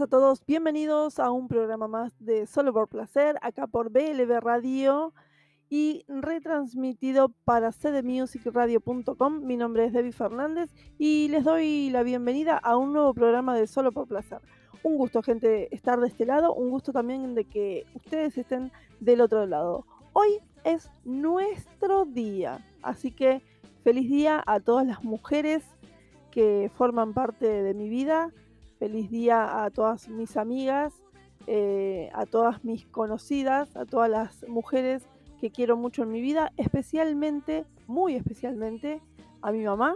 a 0.00 0.06
todos. 0.08 0.44
Bienvenidos 0.44 1.20
a 1.20 1.30
un 1.30 1.46
programa 1.46 1.86
más 1.86 2.12
de 2.18 2.46
Solo 2.46 2.72
por 2.72 2.88
Placer, 2.88 3.36
acá 3.42 3.68
por 3.68 3.90
BLB 3.90 4.40
Radio 4.40 5.14
y 5.70 6.04
retransmitido 6.08 7.28
para 7.44 7.70
cdmusicradio.com. 7.70 9.46
Mi 9.46 9.56
nombre 9.56 9.84
es 9.84 9.92
Debbie 9.92 10.10
Fernández 10.10 10.68
y 10.98 11.28
les 11.28 11.44
doy 11.44 11.90
la 11.90 12.02
bienvenida 12.02 12.56
a 12.56 12.76
un 12.76 12.92
nuevo 12.92 13.14
programa 13.14 13.54
de 13.54 13.68
Solo 13.68 13.92
por 13.92 14.08
Placer. 14.08 14.40
Un 14.82 14.96
gusto, 14.96 15.22
gente, 15.22 15.72
estar 15.72 16.00
de 16.00 16.08
este 16.08 16.26
lado, 16.26 16.54
un 16.54 16.70
gusto 16.70 16.92
también 16.92 17.36
de 17.36 17.44
que 17.44 17.86
ustedes 17.94 18.36
estén 18.36 18.72
del 18.98 19.20
otro 19.20 19.46
lado. 19.46 19.86
Hoy 20.12 20.40
es 20.64 20.90
nuestro 21.04 22.04
día, 22.04 22.64
así 22.82 23.12
que 23.12 23.42
feliz 23.84 24.10
día 24.10 24.42
a 24.44 24.58
todas 24.58 24.86
las 24.86 25.04
mujeres 25.04 25.62
que 26.32 26.68
forman 26.74 27.14
parte 27.14 27.46
de 27.46 27.74
mi 27.74 27.88
vida 27.88 28.32
Feliz 28.84 29.10
día 29.10 29.64
a 29.64 29.70
todas 29.70 30.10
mis 30.10 30.36
amigas, 30.36 30.92
eh, 31.46 32.10
a 32.12 32.26
todas 32.26 32.66
mis 32.66 32.84
conocidas, 32.84 33.74
a 33.78 33.86
todas 33.86 34.10
las 34.10 34.46
mujeres 34.46 35.08
que 35.40 35.50
quiero 35.50 35.78
mucho 35.78 36.02
en 36.02 36.12
mi 36.12 36.20
vida, 36.20 36.52
especialmente, 36.58 37.64
muy 37.86 38.14
especialmente, 38.14 39.00
a 39.40 39.52
mi 39.52 39.64
mamá 39.64 39.94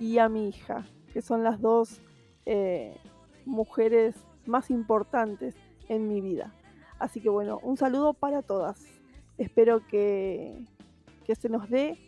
y 0.00 0.16
a 0.16 0.30
mi 0.30 0.48
hija, 0.48 0.86
que 1.12 1.20
son 1.20 1.44
las 1.44 1.60
dos 1.60 2.00
eh, 2.46 2.96
mujeres 3.44 4.14
más 4.46 4.70
importantes 4.70 5.54
en 5.90 6.08
mi 6.08 6.22
vida. 6.22 6.50
Así 6.98 7.20
que 7.20 7.28
bueno, 7.28 7.60
un 7.62 7.76
saludo 7.76 8.14
para 8.14 8.40
todas. 8.40 8.86
Espero 9.36 9.86
que, 9.86 10.64
que 11.26 11.34
se 11.34 11.50
nos 11.50 11.68
dé 11.68 11.98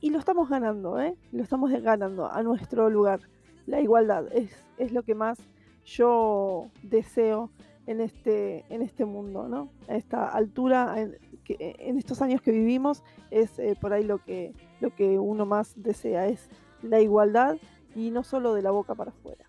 y 0.00 0.08
lo 0.08 0.18
estamos 0.18 0.48
ganando, 0.48 0.98
¿eh? 0.98 1.14
Lo 1.30 1.42
estamos 1.42 1.70
ganando 1.82 2.26
a 2.26 2.42
nuestro 2.42 2.88
lugar 2.88 3.20
la 3.66 3.80
igualdad. 3.80 4.26
Es, 4.32 4.50
es 4.78 4.92
lo 4.92 5.02
que 5.02 5.14
más 5.14 5.38
yo 5.84 6.70
deseo 6.82 7.50
en 7.86 8.00
este, 8.00 8.64
en 8.68 8.82
este 8.82 9.04
mundo, 9.04 9.48
¿no? 9.48 9.68
A 9.88 9.96
esta 9.96 10.28
altura, 10.28 10.94
en, 10.98 11.16
en 11.48 11.98
estos 11.98 12.22
años 12.22 12.40
que 12.40 12.50
vivimos, 12.50 13.02
es 13.30 13.58
eh, 13.58 13.76
por 13.80 13.92
ahí 13.92 14.04
lo 14.04 14.18
que, 14.18 14.54
lo 14.80 14.94
que 14.94 15.18
uno 15.18 15.46
más 15.46 15.74
desea, 15.76 16.26
es 16.26 16.48
la 16.82 17.00
igualdad 17.00 17.56
y 17.94 18.10
no 18.10 18.22
solo 18.22 18.54
de 18.54 18.62
la 18.62 18.70
boca 18.70 18.94
para 18.94 19.10
afuera. 19.10 19.44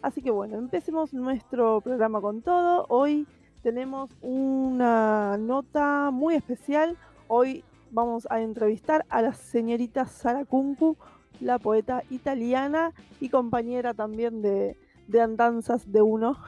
Así 0.00 0.22
que 0.22 0.30
bueno, 0.30 0.56
empecemos 0.56 1.12
nuestro 1.12 1.80
programa 1.80 2.20
con 2.20 2.40
todo. 2.42 2.86
Hoy 2.88 3.26
tenemos 3.62 4.10
una 4.22 5.36
nota 5.38 6.10
muy 6.12 6.34
especial. 6.34 6.96
Hoy 7.26 7.64
vamos 7.90 8.26
a 8.30 8.40
entrevistar 8.40 9.04
a 9.08 9.22
la 9.22 9.32
señorita 9.32 10.06
Sara 10.06 10.44
Kunku, 10.44 10.96
la 11.40 11.58
poeta 11.58 12.02
italiana 12.10 12.92
y 13.20 13.28
compañera 13.28 13.94
también 13.94 14.42
de, 14.42 14.76
andanzas 15.20 15.90
de 15.90 16.02
uno. 16.02 16.38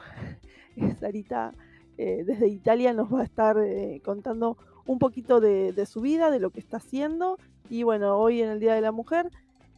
Sarita 0.99 1.53
eh, 1.97 2.23
desde 2.25 2.47
Italia 2.47 2.93
nos 2.93 3.13
va 3.13 3.21
a 3.21 3.25
estar 3.25 3.57
eh, 3.59 4.01
contando 4.03 4.57
un 4.85 4.99
poquito 4.99 5.39
de, 5.39 5.85
su 5.85 6.01
vida, 6.01 6.31
de 6.31 6.39
lo 6.39 6.49
que 6.49 6.59
está 6.59 6.77
haciendo. 6.77 7.37
Y 7.69 7.83
bueno, 7.83 8.17
hoy 8.17 8.41
en 8.41 8.49
el 8.49 8.59
Día 8.59 8.73
de 8.73 8.81
la 8.81 8.91
Mujer, 8.91 9.29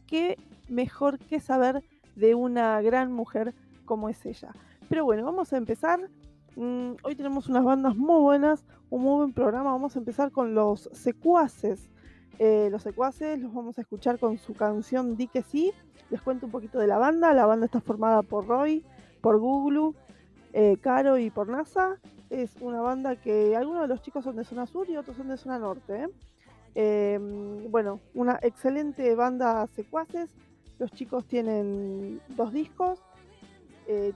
qué 0.06 0.38
mejor 0.68 1.18
que 1.18 1.40
saber 1.40 1.82
de 2.16 2.34
una 2.34 2.80
gran 2.80 3.12
mujer 3.12 3.54
como 3.84 4.08
es 4.08 4.24
ella. 4.26 4.52
Pero 4.88 5.04
bueno, 5.04 5.24
vamos 5.24 5.52
a 5.52 5.56
empezar. 5.56 6.08
Mm, 6.56 6.92
hoy 7.02 7.14
tenemos 7.16 7.48
unas 7.48 7.64
bandas 7.64 7.96
muy 7.96 8.20
buenas, 8.20 8.64
un 8.90 9.02
muy 9.02 9.16
buen 9.16 9.32
programa. 9.32 9.72
Vamos 9.72 9.96
a 9.96 9.98
empezar 9.98 10.30
con 10.30 10.54
los 10.54 10.88
secuaces 10.92 11.90
eh, 12.38 12.68
los 12.70 12.82
secuaces 12.82 13.38
los 13.38 13.54
vamos 13.54 13.78
a 13.78 13.82
escuchar 13.82 14.18
con 14.18 14.38
su 14.38 14.54
canción 14.54 15.16
Di 15.16 15.28
que 15.28 15.42
sí. 15.42 15.72
Les 16.10 16.20
cuento 16.20 16.46
un 16.46 16.52
poquito 16.52 16.78
de 16.78 16.86
la 16.86 16.98
banda. 16.98 17.32
La 17.32 17.46
banda 17.46 17.66
está 17.66 17.80
formada 17.80 18.22
por 18.22 18.46
Roy, 18.46 18.84
por 19.20 19.38
Google, 19.38 19.96
eh, 20.52 20.76
Caro 20.80 21.18
y 21.18 21.30
por 21.30 21.48
NASA. 21.48 21.98
Es 22.30 22.56
una 22.60 22.80
banda 22.80 23.16
que 23.16 23.56
algunos 23.56 23.82
de 23.82 23.88
los 23.88 24.02
chicos 24.02 24.24
son 24.24 24.36
de 24.36 24.44
zona 24.44 24.66
sur 24.66 24.88
y 24.88 24.96
otros 24.96 25.16
son 25.16 25.28
de 25.28 25.36
zona 25.36 25.58
norte. 25.58 26.04
¿eh? 26.04 26.08
Em, 26.74 27.70
bueno, 27.70 28.00
una 28.14 28.38
excelente 28.42 29.14
banda 29.14 29.66
secuaces. 29.68 30.28
Los 30.78 30.90
chicos 30.92 31.24
tienen 31.26 32.20
dos 32.28 32.52
discos. 32.52 33.00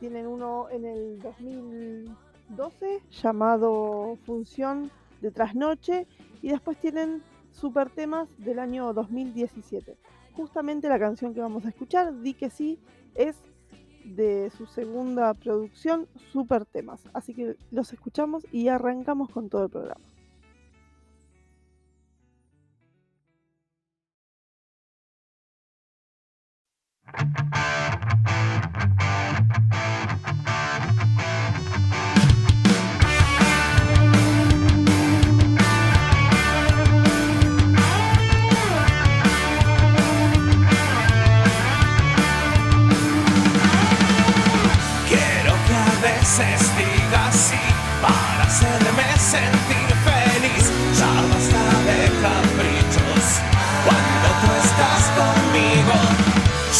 tienen 0.00 0.26
uno 0.26 0.68
en 0.70 0.86
el 0.86 1.20
2012 1.20 3.02
llamado 3.10 4.16
Función 4.24 4.90
de 5.20 5.30
Trasnoche 5.30 6.06
y 6.42 6.48
después 6.48 6.78
tienen 6.78 7.22
Super 7.52 7.90
Temas 7.90 8.28
del 8.38 8.58
año 8.58 8.92
2017. 8.92 9.96
Justamente 10.34 10.88
la 10.88 10.98
canción 10.98 11.34
que 11.34 11.40
vamos 11.40 11.64
a 11.64 11.68
escuchar, 11.68 12.20
Di 12.20 12.34
que 12.34 12.50
sí, 12.50 12.78
es 13.14 13.36
de 14.04 14.50
su 14.56 14.66
segunda 14.66 15.34
producción, 15.34 16.06
Super 16.32 16.64
Temas. 16.64 17.00
Así 17.12 17.34
que 17.34 17.56
los 17.70 17.92
escuchamos 17.92 18.46
y 18.52 18.68
arrancamos 18.68 19.30
con 19.30 19.48
todo 19.48 19.64
el 19.64 19.70
programa. 19.70 20.04
veces 46.38 46.70
diga 46.76 47.30
para 48.00 48.44
hacerme 48.44 49.06
sentir 49.18 49.90
feliz. 50.06 50.70
Ya 50.98 51.12
basta 51.30 51.62
de 51.88 52.00
caprichos 52.22 53.24
cuando 53.84 54.28
tú 54.42 54.50
estás 54.64 55.02
conmigo. 55.18 55.96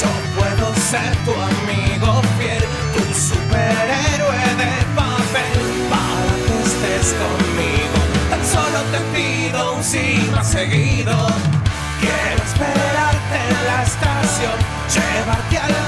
Yo 0.01 0.11
puedo 0.39 0.75
ser 0.77 1.13
tu 1.25 1.33
amigo 1.33 2.23
fiel, 2.39 2.65
tu 2.95 3.03
superhéroe 3.15 4.49
de 4.63 4.73
papel. 4.95 5.55
Para 5.91 6.35
que 6.47 6.57
estés 6.69 7.15
conmigo, 7.23 7.99
tan 8.31 8.45
solo 8.47 8.79
te 8.93 9.01
pido 9.15 9.75
un 9.75 9.83
sí 9.83 10.29
más 10.33 10.49
seguido. 10.53 11.17
Quiero 12.01 12.43
esperarte 12.45 13.37
en 13.49 13.67
la 13.67 13.83
estación, 13.83 14.59
llevarte 14.95 15.59
al 15.59 15.88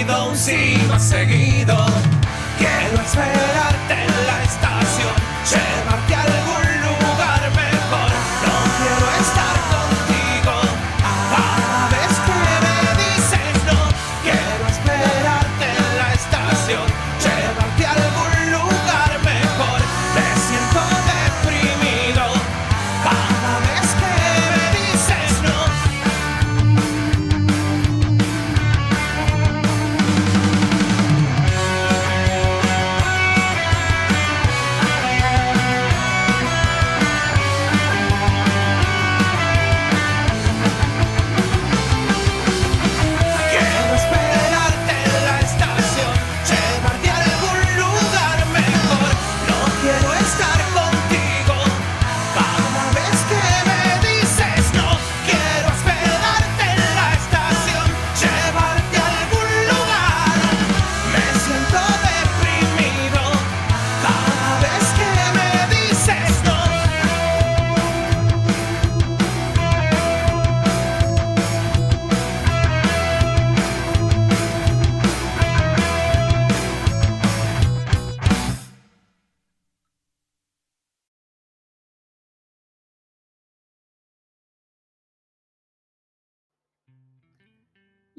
sido 0.00 0.28
un 0.30 0.36
sí 0.36 0.78
más 0.88 1.02
seguido. 1.02 1.76
Quiero 2.58 3.02
esperarte 3.02 3.94
en 3.94 4.26
la 4.26 4.44
estación, 4.44 5.14
llevarte 5.50 6.09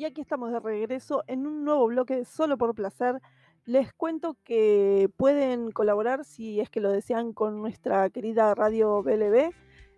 Y 0.02 0.06
aquí 0.06 0.20
estamos 0.20 0.52
de 0.52 0.60
regreso 0.60 1.24
en 1.28 1.46
un 1.46 1.64
nuevo 1.64 1.86
bloque 1.86 2.26
Solo 2.26 2.58
por 2.58 2.74
Placer. 2.74 3.22
Les 3.66 3.94
cuento 3.94 4.36
que 4.44 5.12
pueden 5.16 5.70
colaborar, 5.70 6.26
si 6.26 6.60
es 6.60 6.72
que 6.72 6.80
lo 6.80 6.92
desean, 6.92 7.34
con 7.34 7.62
nuestra 7.62 8.10
querida 8.10 8.56
radio 8.56 9.04
BLB 9.04 9.52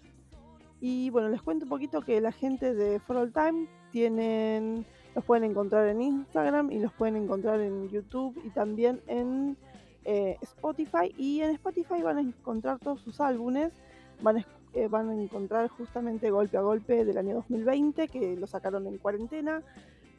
Y 0.80 1.10
bueno, 1.10 1.28
les 1.28 1.42
cuento 1.42 1.66
un 1.66 1.68
poquito 1.68 2.00
que 2.00 2.18
la 2.22 2.32
gente 2.32 2.74
de 2.74 2.98
For 3.00 3.18
All 3.18 3.30
Time 3.30 3.66
tienen, 3.90 4.86
los 5.14 5.22
pueden 5.24 5.44
encontrar 5.44 5.86
en 5.88 6.00
Instagram 6.00 6.72
y 6.72 6.78
los 6.78 6.92
pueden 6.94 7.16
encontrar 7.16 7.60
en 7.60 7.90
YouTube 7.90 8.40
y 8.42 8.48
también 8.48 9.02
en 9.06 9.58
eh, 10.06 10.38
Spotify. 10.40 11.12
Y 11.18 11.42
en 11.42 11.50
Spotify 11.50 12.00
van 12.02 12.16
a 12.16 12.20
encontrar 12.22 12.78
todos 12.78 13.02
sus 13.02 13.20
álbumes. 13.20 13.74
Van 14.22 14.38
a 14.38 14.40
eh, 14.74 14.88
van 14.88 15.10
a 15.10 15.14
encontrar 15.14 15.68
justamente 15.68 16.30
Golpe 16.30 16.56
a 16.56 16.62
Golpe 16.62 17.04
del 17.04 17.18
año 17.18 17.34
2020, 17.36 18.08
que 18.08 18.36
lo 18.36 18.46
sacaron 18.46 18.86
en 18.86 18.98
cuarentena. 18.98 19.62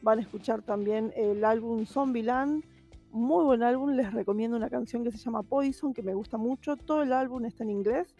Van 0.01 0.19
a 0.19 0.21
escuchar 0.21 0.61
también 0.61 1.11
el 1.15 1.43
álbum 1.43 1.85
Zombieland, 1.85 2.63
muy 3.11 3.43
buen 3.43 3.63
álbum, 3.63 3.91
les 3.91 4.13
recomiendo 4.13 4.55
una 4.55 4.69
canción 4.69 5.03
que 5.03 5.11
se 5.11 5.17
llama 5.17 5.43
Poison, 5.43 5.93
que 5.93 6.03
me 6.03 6.13
gusta 6.13 6.37
mucho. 6.37 6.77
Todo 6.77 7.01
el 7.01 7.11
álbum 7.11 7.45
está 7.45 7.63
en 7.63 7.71
inglés. 7.71 8.15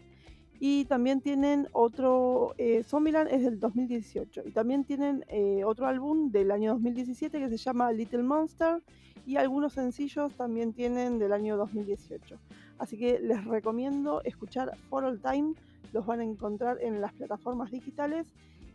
Y 0.58 0.84
también 0.86 1.20
tienen 1.20 1.68
otro, 1.72 2.54
eh, 2.58 2.82
Zombieland 2.82 3.28
es 3.32 3.42
del 3.44 3.58
2018. 3.60 4.42
Y 4.44 4.50
también 4.50 4.84
tienen 4.84 5.24
eh, 5.28 5.62
otro 5.64 5.86
álbum 5.86 6.30
del 6.30 6.50
año 6.50 6.72
2017 6.72 7.38
que 7.38 7.48
se 7.48 7.56
llama 7.56 7.92
Little 7.92 8.22
Monster. 8.22 8.82
Y 9.26 9.36
algunos 9.36 9.74
sencillos 9.74 10.34
también 10.34 10.72
tienen 10.72 11.18
del 11.18 11.32
año 11.32 11.56
2018. 11.56 12.38
Así 12.78 12.98
que 12.98 13.20
les 13.20 13.44
recomiendo 13.44 14.22
escuchar 14.24 14.76
For 14.88 15.04
All 15.04 15.20
Time 15.20 15.54
los 15.92 16.06
van 16.06 16.20
a 16.20 16.24
encontrar 16.24 16.78
en 16.80 17.00
las 17.00 17.12
plataformas 17.12 17.70
digitales. 17.70 18.26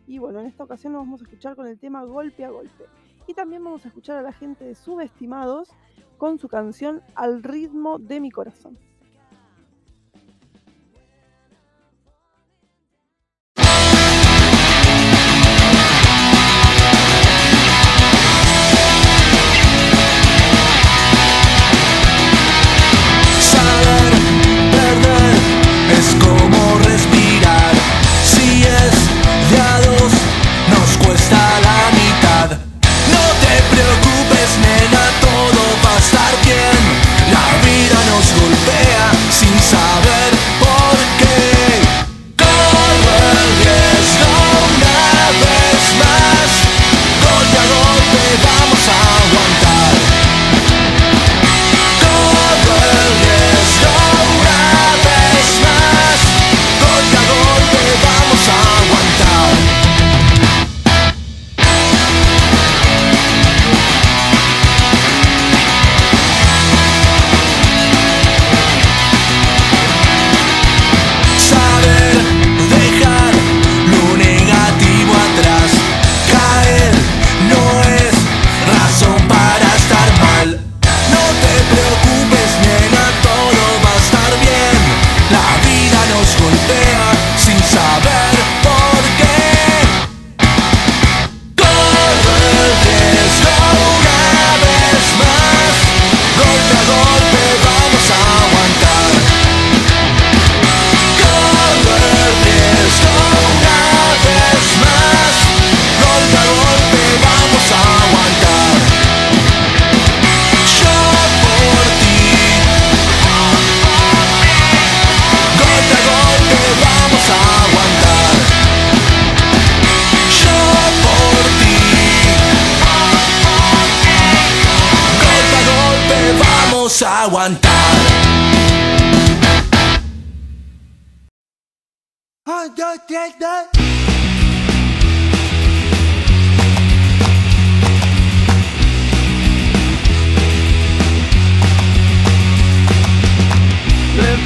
Y 0.06 0.18
bueno, 0.18 0.40
en 0.40 0.46
esta 0.46 0.64
ocasión 0.64 0.92
nos 0.92 1.02
vamos 1.02 1.20
a 1.20 1.24
escuchar 1.24 1.56
con 1.56 1.66
el 1.66 1.78
tema 1.78 2.04
Golpe 2.04 2.44
a 2.44 2.50
Golpe. 2.50 2.84
Y 3.26 3.34
también 3.34 3.64
vamos 3.64 3.84
a 3.84 3.88
escuchar 3.88 4.16
a 4.16 4.22
la 4.22 4.32
gente 4.32 4.64
de 4.64 4.74
Subestimados 4.74 5.70
con 6.18 6.38
su 6.38 6.48
canción 6.48 7.02
Al 7.14 7.42
ritmo 7.42 7.98
de 7.98 8.20
mi 8.20 8.30
corazón. 8.30 8.78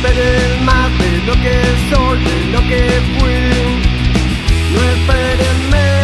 esperes 0.02 0.62
más 0.62 0.98
de 0.98 1.18
lo 1.26 1.32
que 1.42 1.60
soy, 1.90 2.18
de 2.24 2.46
lo 2.52 2.60
que 2.68 3.00
fui. 3.18 3.82
No 4.72 4.82
esperes 4.82 5.58
menos. 5.70 5.99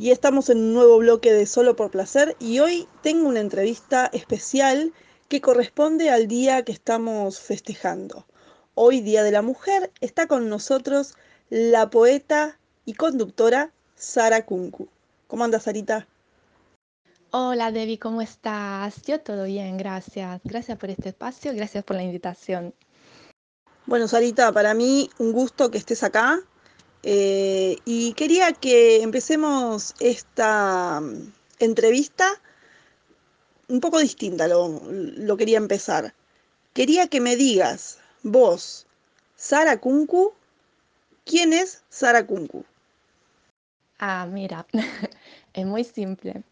Y 0.00 0.12
estamos 0.12 0.48
en 0.48 0.58
un 0.58 0.74
nuevo 0.74 0.98
bloque 0.98 1.32
de 1.32 1.44
Solo 1.44 1.74
por 1.74 1.90
Placer 1.90 2.36
y 2.38 2.60
hoy 2.60 2.86
tengo 3.02 3.28
una 3.28 3.40
entrevista 3.40 4.08
especial 4.12 4.92
que 5.28 5.40
corresponde 5.40 6.08
al 6.08 6.28
día 6.28 6.64
que 6.64 6.70
estamos 6.70 7.40
festejando. 7.40 8.24
Hoy, 8.74 9.00
Día 9.00 9.24
de 9.24 9.32
la 9.32 9.42
Mujer, 9.42 9.90
está 10.00 10.28
con 10.28 10.48
nosotros 10.48 11.16
la 11.50 11.90
poeta 11.90 12.60
y 12.84 12.94
conductora 12.94 13.72
Sara 13.96 14.46
Kunku. 14.46 14.88
¿Cómo 15.26 15.42
andas, 15.42 15.64
Sarita? 15.64 16.06
Hola 17.32 17.72
Debbie, 17.72 17.98
¿cómo 17.98 18.22
estás? 18.22 19.02
Yo 19.02 19.18
todo 19.18 19.46
bien, 19.46 19.78
gracias. 19.78 20.40
Gracias 20.44 20.78
por 20.78 20.90
este 20.90 21.08
espacio, 21.08 21.52
gracias 21.54 21.82
por 21.82 21.96
la 21.96 22.04
invitación. 22.04 22.72
Bueno, 23.86 24.06
Sarita, 24.06 24.52
para 24.52 24.74
mí 24.74 25.10
un 25.18 25.32
gusto 25.32 25.72
que 25.72 25.78
estés 25.78 26.04
acá. 26.04 26.38
Eh, 27.02 27.78
y 27.84 28.12
quería 28.14 28.52
que 28.52 29.02
empecemos 29.02 29.94
esta 30.00 31.00
mm, 31.00 31.32
entrevista 31.60 32.26
un 33.68 33.80
poco 33.80 33.98
distinta, 33.98 34.48
lo, 34.48 34.80
lo 34.90 35.36
quería 35.36 35.58
empezar. 35.58 36.14
Quería 36.72 37.06
que 37.08 37.20
me 37.20 37.36
digas, 37.36 37.98
vos, 38.22 38.86
Sara 39.36 39.78
Kunku, 39.78 40.32
¿quién 41.24 41.52
es 41.52 41.82
Sara 41.88 42.26
Kunku? 42.26 42.64
Ah, 43.98 44.26
mira, 44.26 44.66
es 45.52 45.66
muy 45.66 45.84
simple. 45.84 46.42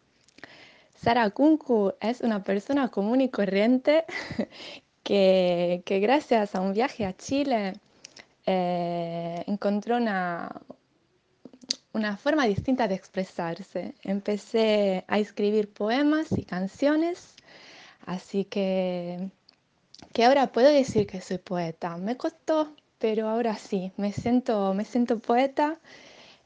Sara 0.95 1.29
Kunku 1.29 1.93
es 1.99 2.21
una 2.21 2.43
persona 2.43 2.89
común 2.89 3.21
y 3.21 3.29
corriente 3.29 4.05
que, 5.03 5.81
que 5.85 5.99
gracias 5.99 6.55
a 6.55 6.61
un 6.61 6.73
viaje 6.73 7.05
a 7.05 7.15
Chile 7.15 7.73
eh, 8.47 9.43
encontró 9.45 9.97
una, 9.97 10.61
una 11.93 12.17
forma 12.17 12.45
distinta 12.45 12.87
de 12.87 12.95
expresarse. 12.95 13.93
Empecé 14.03 15.03
a 15.07 15.19
escribir 15.19 15.71
poemas 15.71 16.31
y 16.31 16.43
canciones, 16.43 17.35
así 18.05 18.45
que, 18.45 19.29
que 20.13 20.25
ahora 20.25 20.47
puedo 20.53 20.69
decir 20.69 21.05
que 21.07 21.21
soy 21.21 21.39
poeta. 21.39 21.97
Me 21.97 22.15
costó, 22.15 22.73
pero 22.99 23.27
ahora 23.27 23.55
sí, 23.57 23.91
me 23.97 24.13
siento, 24.13 24.73
me 24.73 24.85
siento 24.85 25.19
poeta. 25.19 25.77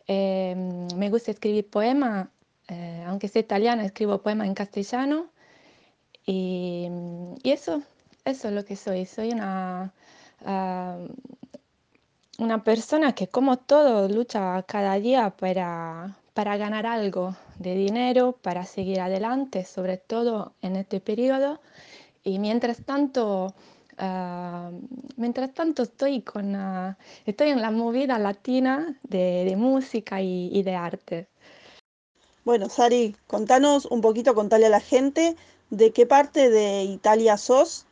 Eh, 0.08 0.56
me 0.96 1.10
gusta 1.12 1.32
escribir 1.32 1.70
poemas, 1.70 2.30
eh, 2.68 3.04
aunque 3.06 3.28
sea 3.28 3.42
italiana, 3.42 3.86
escribo 3.86 4.22
poemas 4.24 4.48
en 4.48 4.56
castellano. 4.56 5.28
Y, 6.26 6.88
y 7.44 7.52
eso, 7.52 7.84
eso 8.26 8.48
es 8.48 8.54
lo 8.54 8.66
que 8.66 8.76
soy. 8.76 9.06
Soy 9.06 9.32
una, 9.32 9.94
uh, 10.42 11.08
una 12.38 12.63
persona 12.63 13.13
que 13.13 13.28
como 13.28 13.58
todo 13.58 14.08
lucha 14.08 14.63
cada 14.63 14.96
día 14.96 15.32
para, 15.32 16.17
para 16.34 16.58
ganar 16.58 16.86
algo 16.86 17.36
de 17.60 17.76
dinero, 17.76 18.38
para 18.41 18.65
seguir 18.65 19.00
adelante, 19.02 19.65
sobre 19.65 19.98
todo 19.98 20.54
en 20.62 20.76
este 20.76 21.00
periodo. 21.00 21.60
Y 22.24 22.39
mientras 22.39 22.84
tanto, 22.86 23.54
uh, 24.00 24.88
mientras 25.17 25.54
tanto 25.54 25.84
estoy, 25.84 26.22
con, 26.22 26.56
uh, 26.56 26.96
estoy 27.26 27.50
en 27.50 27.62
la 27.62 27.72
movida 27.72 28.17
latina 28.17 29.00
de, 29.04 29.46
de 29.46 29.56
música 29.56 30.22
y, 30.22 30.50
y, 30.52 30.63
de 30.63 30.76
arte. 30.76 31.28
Bueno, 32.44 32.70
Sari, 32.70 33.15
contanos 33.28 33.86
un 33.86 34.02
poquito, 34.02 34.34
contale 34.34 34.65
a 34.65 34.70
la 34.70 34.80
gente 34.80 35.36
de 35.70 35.91
qué 35.91 36.06
parte 36.06 36.50
de 36.50 36.84
Italia 36.84 37.38
sos, 37.38 37.86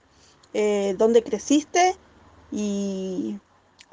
eh, 0.53 0.95
dónde 0.97 1.23
creciste 1.23 1.95
y 2.51 3.37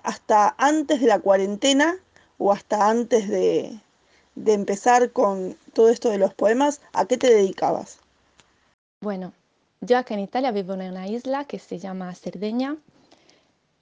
hasta 0.06 0.54
antes 0.56 1.00
de 1.00 1.08
la 1.08 1.18
cuarentena 1.18 1.96
o 2.38 2.52
hasta 2.52 2.88
antes 2.88 3.28
de, 3.28 3.80
de, 4.36 4.52
empezar 4.52 5.10
con 5.10 5.56
todo 5.72 5.88
esto 5.88 6.10
de 6.10 6.18
los 6.18 6.32
poemas, 6.32 6.80
¿a 6.92 7.06
qué 7.06 7.16
te 7.16 7.28
dedicabas? 7.28 7.98
Bueno, 9.00 9.32
yo 9.80 9.98
acá 9.98 10.14
en 10.14 10.20
Italia 10.20 10.52
vivo 10.52 10.74
en 10.74 10.92
una 10.92 11.08
isla 11.08 11.44
que 11.44 11.58
se 11.58 11.78
llama 11.78 12.14
Cerdeña, 12.14 12.76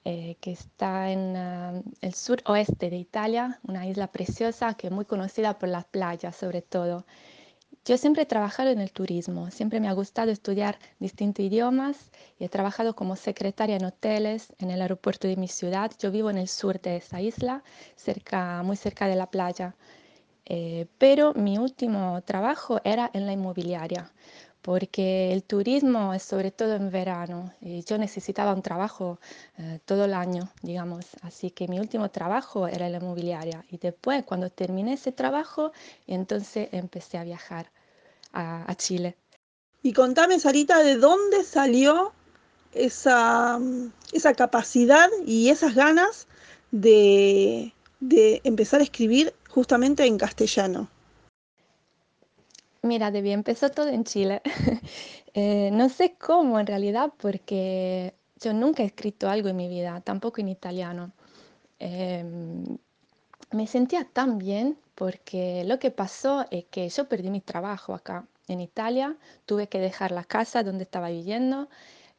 eh, 0.06 0.36
que 0.40 0.52
está 0.52 1.10
en 1.10 1.36
uh, 1.36 1.82
el 2.00 2.14
suroeste 2.14 2.88
de 2.88 2.96
Italia, 2.96 3.58
una 3.68 3.86
isla 3.86 4.06
preciosa 4.06 4.74
que 4.74 4.86
es 4.86 4.92
muy 4.92 5.04
conocida 5.04 5.58
por 5.58 5.68
las 5.68 5.84
playas 5.84 6.34
sobre 6.34 6.62
todo. 6.62 7.04
Yo 7.86 7.98
siempre 7.98 8.22
he 8.22 8.26
trabajado 8.26 8.70
en 8.70 8.80
el 8.80 8.92
turismo, 8.92 9.50
siempre 9.50 9.78
me 9.78 9.88
ha 9.88 9.92
gustado 9.92 10.30
estudiar 10.30 10.78
distintos 11.00 11.44
idiomas 11.44 12.10
y 12.38 12.44
he 12.44 12.48
trabajado 12.48 12.96
como 12.96 13.14
secretaria 13.14 13.76
en 13.76 13.84
hoteles 13.84 14.54
en 14.58 14.70
el 14.70 14.80
aeropuerto 14.80 15.28
de 15.28 15.36
mi 15.36 15.48
ciudad. 15.48 15.92
Yo 15.98 16.10
vivo 16.10 16.30
en 16.30 16.38
el 16.38 16.48
sur 16.48 16.80
de 16.80 16.96
esa 16.96 17.20
isla, 17.20 17.62
cerca, 17.94 18.62
muy 18.62 18.76
cerca 18.76 19.06
de 19.06 19.16
la 19.16 19.30
playa. 19.30 19.76
Eh, 20.46 20.86
pero 20.96 21.34
mi 21.34 21.58
último 21.58 22.22
trabajo 22.22 22.80
era 22.84 23.10
en 23.12 23.26
la 23.26 23.32
inmobiliaria, 23.32 24.12
porque 24.64 25.30
el 25.30 25.42
turismo 25.42 26.14
es 26.14 26.22
sobre 26.22 26.50
todo 26.50 26.74
en 26.74 26.90
verano 26.90 27.52
y 27.60 27.84
yo 27.84 27.98
necesitaba 27.98 28.54
un 28.54 28.62
trabajo 28.62 29.20
eh, 29.58 29.78
todo 29.84 30.06
el 30.06 30.14
año, 30.14 30.48
digamos. 30.62 31.04
Así 31.20 31.50
que 31.50 31.68
mi 31.68 31.78
último 31.78 32.10
trabajo 32.10 32.66
era 32.66 32.88
la 32.88 32.96
inmobiliaria 32.96 33.62
y 33.70 33.76
después 33.76 34.24
cuando 34.24 34.48
terminé 34.48 34.94
ese 34.94 35.12
trabajo, 35.12 35.72
entonces 36.06 36.70
empecé 36.72 37.18
a 37.18 37.24
viajar 37.24 37.70
a, 38.32 38.64
a 38.66 38.74
Chile. 38.74 39.18
Y 39.82 39.92
contame, 39.92 40.40
Sarita, 40.40 40.78
¿de 40.82 40.96
dónde 40.96 41.44
salió 41.44 42.14
esa, 42.72 43.60
esa 44.14 44.32
capacidad 44.32 45.10
y 45.26 45.50
esas 45.50 45.74
ganas 45.74 46.26
de, 46.70 47.74
de 48.00 48.40
empezar 48.44 48.80
a 48.80 48.84
escribir 48.84 49.34
justamente 49.50 50.06
en 50.06 50.16
castellano? 50.16 50.88
Mira, 52.84 53.10
Debbie, 53.10 53.32
empezó 53.32 53.70
todo 53.70 53.88
en 53.88 54.04
Chile. 54.04 54.42
eh, 55.34 55.70
no 55.72 55.88
sé 55.88 56.16
cómo 56.18 56.60
en 56.60 56.66
realidad, 56.66 57.14
porque 57.16 58.14
hecho, 58.36 58.52
nunca 58.52 58.82
he 58.82 58.86
escrito 58.86 59.30
algo 59.30 59.48
en 59.48 59.56
mi 59.56 59.68
vida, 59.68 60.02
tampoco 60.02 60.42
en 60.42 60.48
italiano. 60.48 61.12
Em, 61.78 62.76
me 63.52 63.66
sentía 63.66 64.04
tan 64.04 64.36
bien 64.38 64.78
porque 64.94 65.64
lo 65.64 65.78
que 65.78 65.90
pasó 65.90 66.44
es 66.50 66.66
que 66.66 66.88
yo 66.90 67.08
perdí 67.08 67.30
mi 67.30 67.40
trabajo 67.40 67.94
acá 67.94 68.26
en 68.48 68.60
Italia, 68.60 69.16
tuve 69.46 69.68
que 69.68 69.78
dejar 69.80 70.12
la 70.12 70.24
casa 70.24 70.62
donde 70.62 70.84
estaba 70.84 71.08
viviendo 71.08 71.70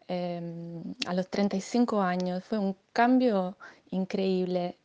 em, 0.08 0.82
a 1.06 1.14
los 1.14 1.30
35 1.30 2.02
años. 2.02 2.44
Fue 2.44 2.58
un 2.58 2.76
cambio 2.92 3.56
increíble. 3.92 4.78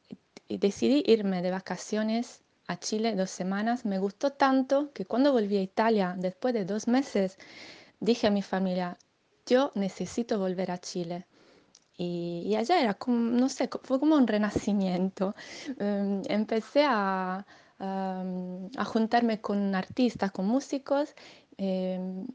Decidí 0.48 1.02
irme 1.06 1.40
de 1.40 1.50
vacaciones 1.50 2.42
a 2.70 2.78
Chile 2.78 3.16
dos 3.16 3.30
semanas. 3.30 3.84
Me 3.84 3.98
gustó 3.98 4.30
tanto 4.32 4.92
que 4.92 5.04
cuando 5.04 5.32
volví 5.32 5.56
a 5.56 5.62
Italia, 5.62 6.14
después 6.16 6.54
de 6.54 6.64
dos 6.64 6.86
meses, 6.86 7.36
dije 7.98 8.28
a 8.28 8.30
mi 8.30 8.42
familia, 8.42 8.96
yo 9.46 9.72
necesito 9.74 10.38
volver 10.38 10.70
a 10.70 10.78
Chile. 10.78 11.26
Y, 11.96 12.54
allá 12.54 12.80
era 12.80 12.94
como, 12.94 13.18
no 13.18 13.48
sé, 13.48 13.68
fue 13.82 13.98
como 14.00 14.14
un 14.16 14.26
renacimiento. 14.26 15.34
Em, 15.78 16.22
empecé 16.28 16.84
a, 16.86 17.44
a 17.78 18.84
juntarme 18.84 19.40
con 19.40 19.74
artistas, 19.74 20.30
con 20.30 20.46
músicos. 20.46 21.14
Em, 21.58 22.26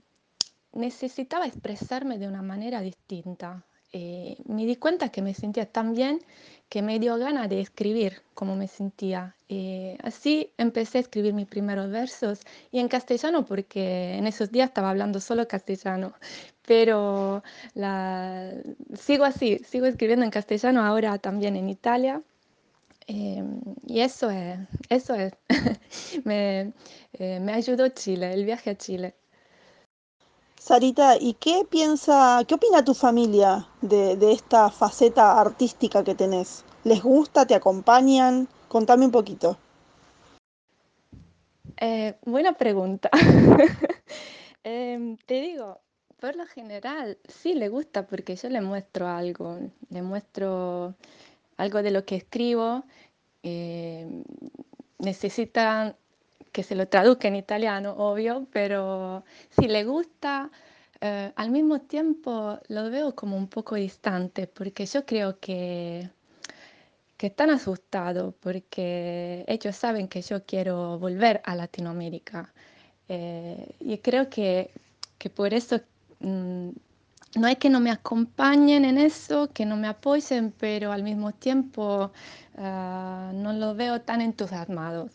necesitaba 0.74 1.48
expresarme 1.48 2.20
de 2.20 2.28
una 2.28 2.42
manera 2.42 2.82
distinta. 2.82 3.66
Eh, 3.98 4.36
me 4.46 4.66
di 4.66 4.76
cuenta 4.76 5.08
que 5.08 5.22
me 5.22 5.34
sentía 5.34 5.66
tan 5.72 5.94
bien 5.94 6.20
que 6.70 6.82
me 6.82 7.00
dio 7.00 7.18
ganas 7.18 7.50
de 7.50 7.62
escribir 7.62 8.22
como 8.34 8.56
me 8.56 8.68
sentía. 8.68 9.36
Eh, 9.50 9.98
así 10.04 10.52
empecé 10.58 10.98
a 10.98 11.02
escribir 11.02 11.34
mis 11.34 11.48
primeros 11.48 11.90
versos 11.92 12.42
y 12.72 12.80
en 12.80 12.88
castellano 12.88 13.46
porque 13.46 14.16
en 14.16 14.28
esos 14.28 14.52
días 14.52 14.70
estaba 14.70 14.90
hablando 14.90 15.20
solo 15.20 15.48
castellano, 15.48 16.14
pero 16.66 17.44
la... 17.76 18.52
sigo 19.00 19.24
así, 19.26 19.60
sigo 19.60 19.86
escribiendo 19.86 20.26
en 20.26 20.32
castellano 20.32 20.82
ahora 20.84 21.18
también 21.20 21.56
en 21.56 21.70
Italia. 21.70 22.22
Em, 23.08 23.62
y 23.86 24.00
eso 24.02 24.30
es, 24.32 24.58
eso 24.90 25.14
es. 25.16 25.34
me, 26.26 26.74
eh, 27.14 27.40
me 27.40 27.54
ayudó 27.54 27.88
Chile, 27.90 28.34
el 28.34 28.46
viaje 28.46 28.72
a 28.72 28.76
Chile. 28.78 29.16
Sarita, 30.58 31.18
¿y 31.20 31.34
qué 31.34 31.64
piensa, 31.70 32.44
qué 32.48 32.56
opina 32.56 32.84
tu 32.84 32.94
familia 32.94 33.68
de, 33.82 34.32
esta 34.32 34.70
faceta 34.72 35.40
artística 35.40 36.04
que 36.04 36.16
tenés? 36.16 36.66
¿Les 36.84 37.04
gusta? 37.04 37.46
¿Te 37.46 37.56
acompañan? 37.56 38.48
Contame 38.68 39.06
un 39.06 39.12
poquito. 39.12 39.58
Eh, 41.78 42.16
buena 42.26 42.54
pregunta. 42.54 43.10
Em, 44.68 45.16
te 45.28 45.42
digo, 45.42 45.80
por 46.20 46.36
lo 46.36 46.48
general 46.48 47.20
sí 47.28 47.54
le 47.54 47.70
gusta 47.70 48.08
porque 48.08 48.36
yo 48.36 48.50
le 48.50 48.62
muestro 48.62 49.08
algo, 49.08 49.60
le 49.90 50.02
muestro 50.02 50.96
algo 51.56 51.84
de 51.84 51.92
lo 51.92 52.04
que 52.04 52.16
escribo. 52.16 52.84
Em, 53.44 54.24
necesitan 54.98 55.96
que 56.56 56.64
se 56.64 56.74
lo 56.74 56.88
traduzca 56.88 57.28
en 57.28 57.36
italiano, 57.36 57.94
obvio, 57.98 58.48
pero 58.50 59.26
si 59.50 59.68
le 59.68 59.84
gusta, 59.84 60.50
eh, 61.02 61.34
al 61.36 61.52
mismo 61.52 61.82
tiempo 61.82 62.58
lo 62.70 62.90
veo 62.90 63.14
como 63.14 63.36
un 63.36 63.50
poco 63.50 63.76
distante, 63.76 64.48
porque 64.48 64.86
yo 64.86 65.06
creo 65.06 65.38
que, 65.38 66.10
que 67.18 67.28
están 67.28 67.50
asustados, 67.50 68.34
porque 68.40 69.44
ellos 69.50 69.76
saben 69.76 70.08
que 70.08 70.22
yo 70.22 70.46
quiero 70.46 70.98
volver 70.98 71.42
a 71.44 71.56
Latinoamérica. 71.56 72.54
Eh, 73.10 73.76
y 73.82 73.98
creo 73.98 74.30
que, 74.30 74.72
que 75.18 75.30
por 75.30 75.54
eso 75.54 75.82
mm, 76.22 76.70
no 77.36 77.48
es 77.50 77.58
que 77.58 77.70
no 77.70 77.82
me 77.82 77.92
acompañen 77.92 78.86
en 78.86 78.98
eso, 78.98 79.50
que 79.52 79.66
no 79.66 79.76
me 79.76 79.90
apoyen, 79.90 80.54
pero 80.58 80.94
al 80.94 81.04
mismo 81.04 81.34
tiempo 81.34 82.14
ah, 82.58 83.32
no 83.34 83.52
lo 83.52 83.76
veo 83.76 84.00
tan 84.02 84.22
entusiasmados. 84.22 85.12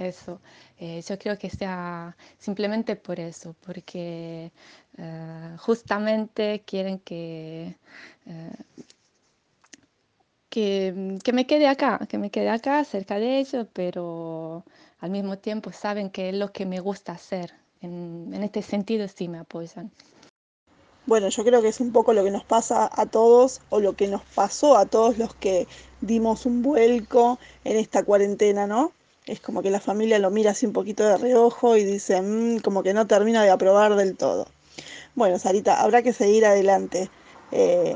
Eso. 0.00 0.40
Eh, 0.78 1.02
yo 1.06 1.18
creo 1.18 1.36
que 1.38 1.50
sea 1.50 2.16
simplemente 2.38 2.96
por 2.96 3.20
eso, 3.20 3.54
porque 3.66 4.50
eh, 4.96 5.56
justamente 5.58 6.62
quieren 6.64 7.00
que, 7.00 7.76
eh, 8.24 8.52
que, 10.48 11.18
que, 11.22 11.32
me 11.34 11.46
quede 11.46 11.68
acá, 11.68 12.00
que 12.08 12.16
me 12.16 12.30
quede 12.30 12.48
acá 12.48 12.82
cerca 12.84 13.18
de 13.18 13.40
ellos, 13.40 13.66
pero 13.74 14.64
al 15.00 15.10
mismo 15.10 15.36
tiempo 15.36 15.70
saben 15.70 16.08
que 16.08 16.30
es 16.30 16.34
lo 16.34 16.50
que 16.50 16.64
me 16.64 16.80
gusta 16.80 17.12
hacer. 17.12 17.52
En, 17.82 18.30
en 18.32 18.42
este 18.42 18.62
sentido 18.62 19.06
sí 19.06 19.28
me 19.28 19.38
apoyan. 19.38 19.90
Bueno, 21.04 21.28
yo 21.28 21.44
creo 21.44 21.60
que 21.60 21.68
es 21.68 21.80
un 21.80 21.92
poco 21.92 22.14
lo 22.14 22.24
que 22.24 22.30
nos 22.30 22.44
pasa 22.44 22.88
a 22.90 23.04
todos 23.04 23.60
o 23.68 23.80
lo 23.80 23.96
que 23.96 24.08
nos 24.08 24.22
pasó 24.34 24.78
a 24.78 24.86
todos 24.86 25.18
los 25.18 25.34
que 25.34 25.68
dimos 26.00 26.46
un 26.46 26.62
vuelco 26.62 27.38
en 27.64 27.76
esta 27.76 28.02
cuarentena, 28.02 28.66
¿no? 28.66 28.92
Es 29.30 29.40
como 29.40 29.62
que 29.62 29.70
la 29.70 29.78
familia 29.78 30.18
lo 30.18 30.30
mira 30.30 30.50
así 30.50 30.66
un 30.66 30.72
poquito 30.72 31.04
de 31.04 31.16
reojo 31.16 31.76
y 31.76 31.84
dice, 31.84 32.20
mm, 32.20 32.58
como 32.58 32.82
que 32.82 32.92
no 32.92 33.06
termina 33.06 33.44
de 33.44 33.50
aprobar 33.50 33.94
del 33.94 34.16
todo. 34.16 34.48
Bueno, 35.14 35.38
Sarita, 35.38 35.80
habrá 35.80 36.02
que 36.02 36.12
seguir 36.12 36.44
adelante, 36.44 37.08
eh, 37.52 37.94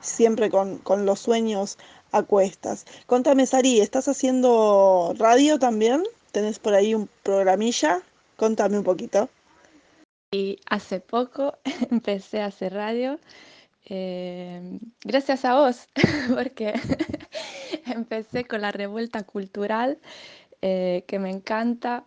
siempre 0.00 0.50
con, 0.50 0.78
con, 0.78 1.06
los 1.06 1.18
sueños 1.18 1.76
a 2.12 2.22
cuestas. 2.22 2.86
Contame, 3.06 3.46
Sari, 3.46 3.80
¿estás 3.80 4.06
haciendo 4.06 5.12
radio 5.18 5.58
también? 5.58 6.04
¿Tenés 6.30 6.60
por 6.60 6.74
ahí 6.74 6.94
un 6.94 7.08
programilla? 7.24 8.02
Contame 8.36 8.78
un 8.78 8.84
poquito. 8.84 9.28
Y 10.30 10.60
hace 10.70 11.00
poco 11.00 11.58
empecé 11.90 12.42
a 12.42 12.46
hacer 12.46 12.74
radio. 12.74 13.18
Eh, 13.86 14.78
gracias 15.04 15.44
a 15.44 15.54
vos, 15.54 15.88
porque 16.34 16.74
empecé 17.86 18.44
con 18.44 18.62
la 18.62 18.72
revuelta 18.72 19.24
cultural 19.24 19.98
eh, 20.66 21.04
que 21.06 21.18
me 21.18 21.28
encanta. 21.28 22.06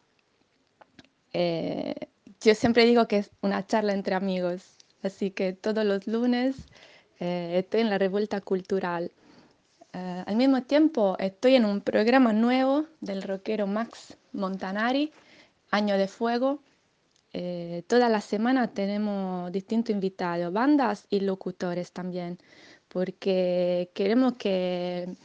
Eh, 1.32 1.94
yo 2.42 2.56
siempre 2.56 2.86
digo 2.86 3.08
que 3.08 3.18
es 3.20 3.30
una 3.44 3.68
charla 3.68 3.94
entre 3.94 4.16
amigos, 4.16 4.80
así 5.04 5.30
que 5.30 5.54
todos 5.54 5.86
los 5.86 6.08
lunes 6.08 6.56
eh, 7.20 7.60
estoy 7.60 7.82
en 7.82 7.92
la 7.92 8.00
revuelta 8.00 8.42
cultural. 8.42 9.12
al 9.94 10.36
mismo 10.36 10.64
tiempo 10.64 11.16
estoy 11.20 11.56
en 11.56 11.66
un 11.66 11.82
programa 11.82 12.34
nuevo 12.34 12.86
del 13.00 13.22
rockero 13.22 13.68
Max 13.68 14.18
Montanari, 14.34 15.12
Año 15.72 15.96
de 15.98 16.08
Fuego. 16.08 16.60
toda 17.88 18.10
la 18.10 18.22
semana 18.22 18.74
tenemos 18.74 19.52
distintos 19.52 19.92
invitados, 19.94 20.52
bandas 20.52 21.06
y 21.12 21.20
locutores 21.20 21.92
también, 21.92 22.40
porque 22.88 23.92
queremos 23.94 24.34
que, 24.34 25.16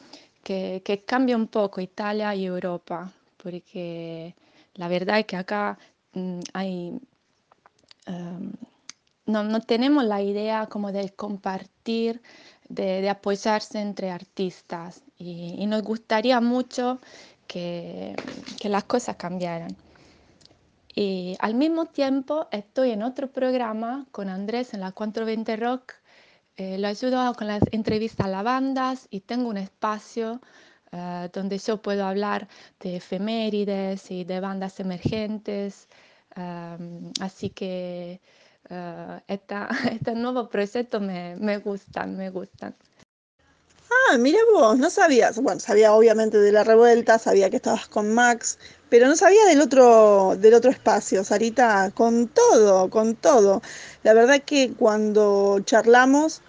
que, 0.45 0.83
que 0.85 1.35
un 1.35 1.47
poco 1.49 1.81
Italia 1.81 2.35
y 2.35 2.45
Europa 2.47 3.13
porque 3.43 4.35
la 4.75 4.89
verdad 4.89 5.19
es 5.19 5.27
que 5.27 5.37
acá 5.37 5.79
mm, 6.13 6.41
hay, 6.53 7.01
em, 8.07 8.53
no, 9.27 9.61
tenemos 9.61 10.05
la 10.05 10.23
idea 10.23 10.67
como 10.67 10.93
de 10.93 11.11
compartir, 11.11 12.23
de, 12.69 13.09
apoyarse 13.11 13.81
entre 13.81 14.11
artistas 14.11 15.03
y, 15.19 15.67
nos 15.67 15.83
gustaría 15.83 16.41
mucho 16.41 17.01
que, 17.47 18.15
las 18.65 18.85
cosas 18.85 19.17
cambiaran. 19.17 19.77
Y 20.95 21.37
al 21.41 21.55
mismo 21.55 21.87
tiempo 21.87 22.49
estoy 22.51 22.91
en 22.91 23.03
otro 23.03 23.31
programa 23.33 24.07
con 24.13 24.29
Andrés 24.29 24.75
en 24.75 24.81
la 24.81 24.93
420 24.93 25.57
Rock. 25.57 25.95
Eh, 26.57 26.77
lo 26.79 26.89
ayudo 26.89 27.33
con 27.35 27.47
las 27.47 27.63
entrevistas 27.73 28.27
a 28.27 28.31
las 28.31 28.45
bandas 28.45 29.09
y 29.11 29.21
tengo 29.21 29.49
un 29.49 29.57
espacio 29.57 30.41
eh, 30.93 31.31
donde 31.33 31.59
yo 31.59 31.81
puedo 31.81 32.05
hablar 32.05 32.49
de 32.81 32.97
efemérides 32.97 34.11
y 34.11 34.25
de 34.25 34.41
bandas 34.41 34.79
emergentes. 34.81 35.89
Em, 36.37 37.13
así 37.21 37.51
que 37.51 38.21
uh, 38.71 39.19
este 39.29 40.15
nuevo 40.15 40.49
proyecto 40.49 41.01
me, 41.01 41.37
me 41.37 41.59
gustan, 41.59 42.17
me 42.17 42.31
gustan. 42.31 42.75
Ah, 44.11 44.19
mira 44.19 44.39
vos, 44.53 44.79
no 44.79 44.91
sabías. 44.91 45.39
Bueno, 45.39 45.61
sabía 45.61 45.93
obviamente 45.93 46.39
de 46.39 46.53
la 46.53 46.65
revuelta, 46.65 47.19
sabía 47.19 47.51
que 47.51 47.57
estabas 47.57 47.89
con 47.89 48.13
Max, 48.13 48.59
pero 48.89 49.07
no 49.07 49.17
sabía 49.17 49.45
del 49.47 49.61
otro, 49.61 50.37
del 50.37 50.55
otro 50.55 50.71
espacio, 50.71 51.25
Sarita, 51.25 51.91
con 51.95 52.29
todo, 52.29 52.91
con 52.91 53.15
todo. 53.17 53.63
La 54.03 54.15
verdad 54.15 54.43
que 54.45 54.73
cuando 54.75 55.61
charlamos, 55.65 56.43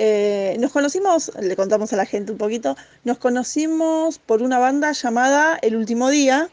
eh, 0.00 0.56
nos 0.60 0.70
conocimos, 0.70 1.32
le 1.40 1.56
contamos 1.56 1.92
a 1.92 1.96
la 1.96 2.06
gente 2.06 2.30
un 2.30 2.38
poquito, 2.38 2.76
nos 3.02 3.18
conocimos 3.18 4.20
por 4.20 4.42
una 4.42 4.60
banda 4.60 4.92
llamada 4.92 5.58
El 5.60 5.74
Último 5.74 6.08
Día. 6.08 6.48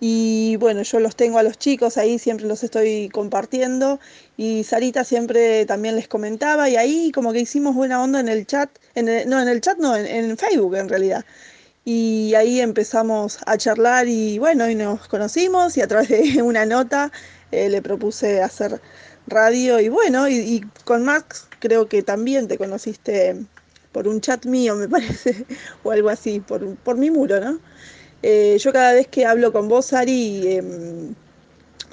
Y 0.00 0.56
bueno, 0.56 0.82
yo 0.82 0.98
los 0.98 1.14
tengo 1.14 1.38
a 1.38 1.44
los 1.44 1.58
chicos 1.58 1.96
ahí, 1.96 2.18
siempre 2.18 2.48
los 2.48 2.64
estoy 2.64 3.08
compartiendo. 3.10 4.00
Y 4.36 4.64
Sarita 4.64 5.04
siempre 5.04 5.64
también 5.64 5.94
les 5.94 6.08
comentaba. 6.08 6.68
Y 6.68 6.74
ahí 6.74 7.12
como 7.12 7.32
que 7.32 7.38
hicimos 7.38 7.76
buena 7.76 8.02
onda 8.02 8.18
en 8.18 8.28
el 8.28 8.48
chat. 8.48 8.68
En 8.96 9.06
no, 9.30 9.40
en 9.40 9.46
el 9.46 9.60
chat 9.60 9.78
no, 9.78 9.96
en, 9.96 10.36
Facebook 10.36 10.74
en 10.74 10.88
realidad. 10.88 11.24
Y 11.84 12.34
ahí 12.34 12.60
empezamos 12.60 13.38
a 13.46 13.56
charlar 13.56 14.08
y 14.08 14.40
bueno, 14.40 14.68
y 14.68 14.74
nos 14.74 15.06
conocimos 15.06 15.76
y 15.76 15.82
a 15.82 15.86
través 15.86 16.08
de 16.08 16.42
una 16.42 16.66
nota 16.66 17.12
eh, 17.52 17.68
le 17.68 17.80
propuse 17.80 18.42
hacer 18.42 18.80
Radio 19.28 19.78
y 19.78 19.88
bueno, 19.88 20.28
y, 20.28 20.64
con 20.84 21.04
Max 21.04 21.46
creo 21.62 21.86
que 21.86 22.02
también 22.02 22.48
te 22.48 22.58
conociste 22.58 23.36
por 23.92 24.08
un 24.08 24.20
chat 24.20 24.44
mío, 24.46 24.74
me 24.74 24.88
parece, 24.96 25.46
o 25.84 25.92
algo 25.92 26.10
así, 26.10 26.40
por, 26.40 26.76
por 26.76 26.96
mi 26.98 27.10
muro, 27.10 27.40
¿no? 27.40 27.60
Eh, 28.22 28.58
yo 28.60 28.72
cada 28.72 28.92
vez 28.92 29.06
que 29.06 29.24
hablo 29.24 29.52
con 29.52 29.68
vos, 29.68 29.92
Ari, 29.92 30.56
em, 30.56 31.14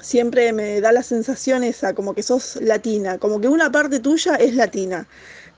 siempre 0.00 0.52
me 0.52 0.80
da 0.80 0.92
la 0.92 1.02
sensación 1.02 1.62
esa, 1.64 1.94
como 1.94 2.14
que 2.14 2.22
sos 2.22 2.56
latina, 2.56 3.18
como 3.18 3.40
que 3.40 3.48
una 3.48 3.70
parte 3.70 4.00
tuya 4.00 4.34
es 4.36 4.54
latina, 4.54 5.06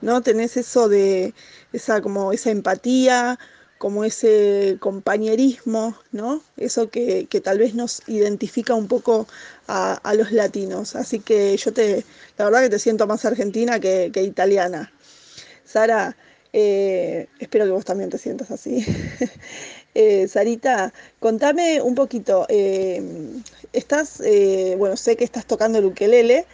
¿no? 0.01 0.21
Tenés 0.21 0.57
eso 0.57 0.89
de 0.89 1.33
esa, 1.73 2.01
como 2.01 2.33
esa 2.33 2.51
empatía, 2.51 3.39
como 3.83 4.05
ese 4.05 4.77
compañerismo, 4.79 5.93
¿no? 6.13 6.41
Eso 6.55 6.89
que, 6.89 7.27
tal 7.43 7.57
vez 7.59 7.75
nos 7.75 8.01
identifica 8.07 8.73
un 8.75 8.87
poco 8.87 9.27
a, 9.67 10.13
los 10.15 10.31
latinos. 10.31 10.95
Así 10.95 11.19
que 11.19 11.57
yo 11.57 11.73
te, 11.73 12.05
la 12.37 12.45
verdad 12.45 12.61
que 12.61 12.69
te 12.69 12.79
siento 12.79 13.07
más 13.07 13.25
argentina 13.25 13.81
que, 13.81 14.09
italiana. 14.15 14.89
Sara, 15.65 16.15
eh, 16.53 17.27
espero 17.39 17.65
que 17.65 17.71
vos 17.71 17.83
también 17.83 18.09
te 18.09 18.17
sientas 18.17 18.51
así. 18.51 18.85
Eh, 19.95 20.27
Sarita, 20.27 20.91
contame 21.19 21.79
un 21.79 21.93
poquito, 21.93 22.47
eh, 22.49 22.99
estás, 23.73 24.23
bueno, 24.79 24.97
sé 24.97 25.15
que 25.15 25.23
estás 25.23 25.45
tocando 25.45 25.77
el 25.77 25.85
ukelele, 25.85 26.47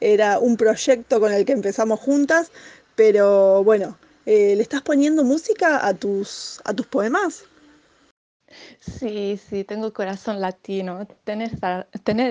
era 0.00 0.38
un 0.38 0.56
proyecto 0.56 1.20
con 1.20 1.30
el 1.30 1.44
que 1.44 1.52
empezamos 1.52 2.00
juntas, 2.00 2.50
pero 2.94 3.62
bueno, 3.64 3.98
¿le 4.26 4.60
estás 4.60 4.82
poniendo 4.82 5.24
música 5.24 5.86
a 5.86 5.94
tus, 5.94 6.60
a 6.64 6.74
tus 6.74 6.86
poemas? 6.86 7.44
Sí, 8.80 9.36
sí, 9.36 9.64
tengo 9.64 9.92
corazón 9.92 10.40
latino, 10.40 11.06
tenés, 11.24 11.52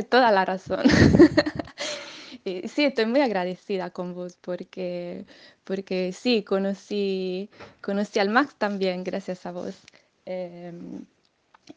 toda 0.10 0.32
la 0.32 0.46
razón. 0.46 0.84
sí, 2.44 2.84
estoy 2.84 3.06
muy 3.06 3.22
agradecida 3.22 3.90
con 3.92 4.14
vos 4.14 4.38
porque, 4.42 5.26
porque 5.64 6.14
sí, 6.14 6.44
conocí, 6.44 7.50
conocí 7.82 8.20
al 8.20 8.30
Max 8.30 8.56
también 8.58 9.04
gracias 9.04 9.46
a 9.46 9.52
vos. 9.52 9.76
Em, 10.26 11.06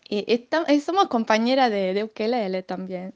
y 0.09 0.81
somos 0.81 1.09
compañeras 1.09 1.70
de, 1.70 1.94
de 1.94 2.04
ukelele 2.04 2.62
también. 2.62 3.14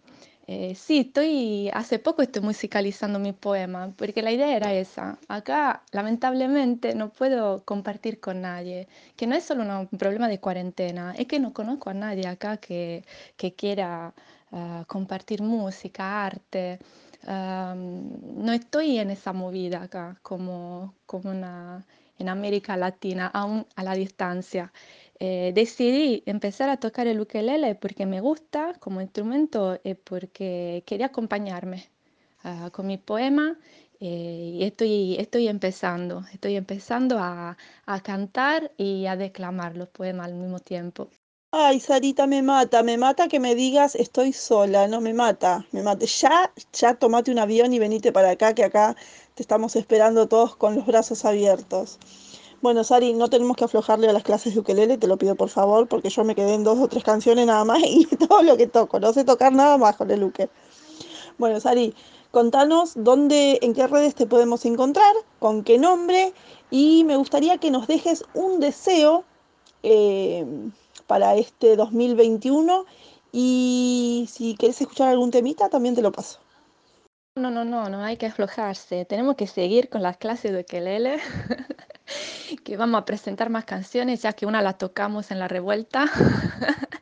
Eh, 0.48 0.74
sí, 0.74 0.98
estoy, 1.00 1.70
hace 1.72 1.98
poco 2.00 2.20
estoy 2.22 2.42
musicalizando 2.42 3.18
mi 3.20 3.32
poema, 3.32 3.92
porque 3.96 4.22
la 4.22 4.32
idea 4.32 4.56
era 4.56 4.74
esa. 4.74 5.18
Acá, 5.28 5.84
lamentablemente, 5.92 6.94
no 6.96 7.10
puedo 7.12 7.64
compartir 7.64 8.18
con 8.20 8.40
nadie, 8.42 8.88
que 9.16 9.26
no 9.28 9.36
es 9.36 9.44
solo 9.44 9.62
un 9.62 9.86
problema 9.98 10.28
de 10.28 10.40
cuarentena, 10.40 11.14
es 11.16 11.26
que 11.28 11.38
no 11.38 11.52
conozco 11.52 11.90
a 11.90 11.94
nadie 11.94 12.26
acá 12.26 12.56
que, 12.56 13.04
que 13.36 13.54
quiera 13.54 14.14
ah, 14.50 14.84
compartir 14.88 15.42
música, 15.42 16.26
arte. 16.26 16.80
no 17.26 18.52
estoy 18.52 18.98
en 18.98 19.10
esa 19.10 19.32
movida 19.32 19.82
acá, 19.82 20.18
como, 20.22 20.94
como 21.06 21.30
una, 21.30 21.86
en 22.18 22.28
América 22.28 22.76
Latina, 22.76 23.28
aún 23.28 23.66
a 23.76 23.82
la 23.84 23.94
distancia. 23.94 24.72
Eh, 25.24 25.52
decidí 25.54 26.24
empezar 26.26 26.68
a 26.68 26.78
tocar 26.78 27.06
el 27.06 27.20
ukelele 27.20 27.76
porque 27.76 28.06
me 28.06 28.20
gusta 28.20 28.74
como 28.80 29.00
instrumento 29.00 29.78
y 29.84 29.94
porque 29.94 30.82
quería 30.84 31.06
acompañarme 31.06 31.88
ah, 32.42 32.70
con 32.72 32.88
mi 32.88 32.98
poema 32.98 33.56
eh, 34.00 34.56
y 34.58 34.64
estoy, 34.64 35.14
estoy 35.20 35.46
empezando, 35.46 36.24
estoy 36.32 36.56
empezando 36.56 37.20
a, 37.20 37.56
a, 37.86 38.00
cantar 38.02 38.72
y 38.76 39.06
a 39.06 39.14
declamar 39.14 39.76
los 39.76 39.88
poemas 39.90 40.26
al 40.26 40.34
mismo 40.34 40.58
tiempo. 40.58 41.08
Ay, 41.52 41.78
Sarita, 41.78 42.26
me 42.26 42.42
mata, 42.42 42.82
me 42.82 42.98
mata 42.98 43.28
que 43.28 43.38
me 43.38 43.54
digas 43.54 43.94
estoy 43.94 44.32
sola, 44.32 44.88
no 44.88 45.00
me 45.00 45.14
mata, 45.14 45.64
me 45.70 45.84
mata. 45.84 46.04
Ya, 46.04 46.52
ya 46.72 46.94
tomate 46.94 47.30
un 47.30 47.38
avión 47.38 47.72
y 47.72 47.78
venite 47.78 48.10
para 48.10 48.30
acá, 48.30 48.54
que 48.56 48.64
acá 48.64 48.96
te 49.36 49.42
estamos 49.44 49.76
esperando 49.76 50.26
todos 50.26 50.56
con 50.56 50.74
los 50.74 50.84
brazos 50.84 51.24
abiertos. 51.24 52.00
Bueno, 52.62 52.84
Sari, 52.84 53.12
no 53.12 53.28
tenemos 53.28 53.56
que 53.56 53.64
aflojarle 53.64 54.08
a 54.08 54.12
las 54.12 54.22
clases 54.22 54.54
de 54.54 54.60
ukelele, 54.60 54.96
te 54.96 55.08
lo 55.08 55.18
pido 55.18 55.34
por 55.34 55.48
favor, 55.48 55.88
porque 55.88 56.10
yo 56.10 56.22
me 56.22 56.36
quedé 56.36 56.54
en 56.54 56.62
dos 56.62 56.78
o 56.78 56.86
tres 56.86 57.02
canciones 57.02 57.44
nada 57.44 57.64
más 57.64 57.80
y 57.84 58.06
todo 58.06 58.40
lo 58.44 58.56
que 58.56 58.68
toco, 58.68 59.00
no 59.00 59.12
sé 59.12 59.24
tocar 59.24 59.52
nada 59.52 59.76
más 59.78 59.96
con 59.96 60.08
el 60.12 60.22
uke. 60.22 60.48
Bueno, 61.38 61.58
Sari, 61.58 61.92
contanos 62.30 62.92
dónde, 62.94 63.58
en 63.62 63.74
qué 63.74 63.88
redes 63.88 64.14
te 64.14 64.26
podemos 64.26 64.64
encontrar, 64.64 65.12
con 65.40 65.64
qué 65.64 65.76
nombre, 65.76 66.34
y 66.70 67.02
me 67.02 67.16
gustaría 67.16 67.58
que 67.58 67.72
nos 67.72 67.88
dejes 67.88 68.24
un 68.32 68.60
deseo 68.60 69.24
eh, 69.82 70.46
para 71.08 71.34
este 71.34 71.74
2021 71.74 72.86
y 73.32 74.28
si 74.30 74.54
querés 74.54 74.80
escuchar 74.80 75.08
algún 75.08 75.32
temita, 75.32 75.68
también 75.68 75.96
te 75.96 76.02
lo 76.02 76.12
paso. 76.12 76.38
No, 77.34 77.50
no, 77.50 77.64
no, 77.64 77.88
no 77.88 78.04
hay 78.04 78.18
que 78.18 78.26
aflojarse. 78.26 79.04
Tenemos 79.04 79.34
que 79.34 79.48
seguir 79.48 79.88
con 79.88 80.02
las 80.02 80.16
clases 80.18 80.52
de 80.52 80.60
ukelele. 80.60 81.18
que 82.64 82.76
vamos 82.76 83.00
a 83.00 83.04
presentar 83.04 83.50
más 83.50 83.64
canciones, 83.64 84.22
ya 84.22 84.32
que 84.32 84.46
una 84.46 84.62
la 84.62 84.74
tocamos 84.74 85.30
en 85.30 85.38
la 85.38 85.48
revuelta. 85.48 86.06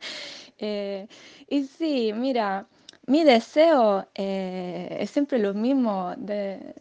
Eh, 0.62 1.08
y 1.48 1.64
sí, 1.64 2.12
mira, 2.14 2.66
mi 3.06 3.24
deseo 3.24 4.06
eh, 4.14 4.98
es 5.00 5.10
siempre 5.10 5.38
lo 5.38 5.54
mismo 5.54 6.14
de, 6.18 6.74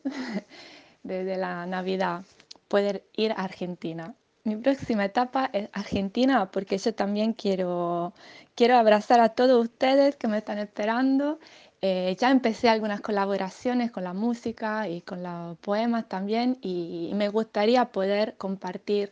de, 1.03 1.37
la 1.37 1.65
Navidad, 1.65 2.25
poder 2.67 3.05
ir 3.15 3.31
a 3.31 3.35
Argentina. 3.35 4.13
Mi 4.43 4.57
próxima 4.57 5.05
etapa 5.05 5.49
es 5.53 5.69
Argentina 5.71 6.51
porque 6.51 6.77
yo 6.77 6.93
también 6.93 7.31
quiero, 7.31 8.13
quiero 8.53 8.75
abrazar 8.75 9.21
a 9.21 9.29
todos 9.29 9.63
ustedes 9.63 10.17
que 10.17 10.27
me 10.27 10.39
están 10.39 10.57
esperando 10.59 11.39
eh, 11.81 12.15
ya 12.19 12.29
empecé 12.31 12.67
algunas 12.69 13.01
colaboraciones 13.01 13.91
con 13.91 14.03
la 14.03 14.13
música 14.13 14.87
y 14.89 15.01
con 15.01 15.23
los 15.23 15.57
poemas 15.59 16.09
también 16.09 16.57
y 16.61 17.11
me 17.15 17.29
gustaría 17.29 17.85
poder 17.85 18.35
compartir 18.37 19.11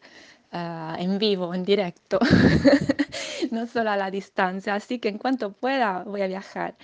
ah, 0.51 0.97
en 0.99 1.17
vivo, 1.17 1.53
en 1.53 1.63
directo, 1.63 2.19
no 3.51 3.67
solo 3.67 3.91
a 3.91 3.97
la 3.97 4.11
distancia. 4.11 4.75
Así 4.75 4.99
que 4.99 5.09
en 5.09 5.17
cuanto 5.17 5.51
pueda 5.53 6.03
voy 6.03 6.21
a 6.21 6.27
viajar. 6.27 6.75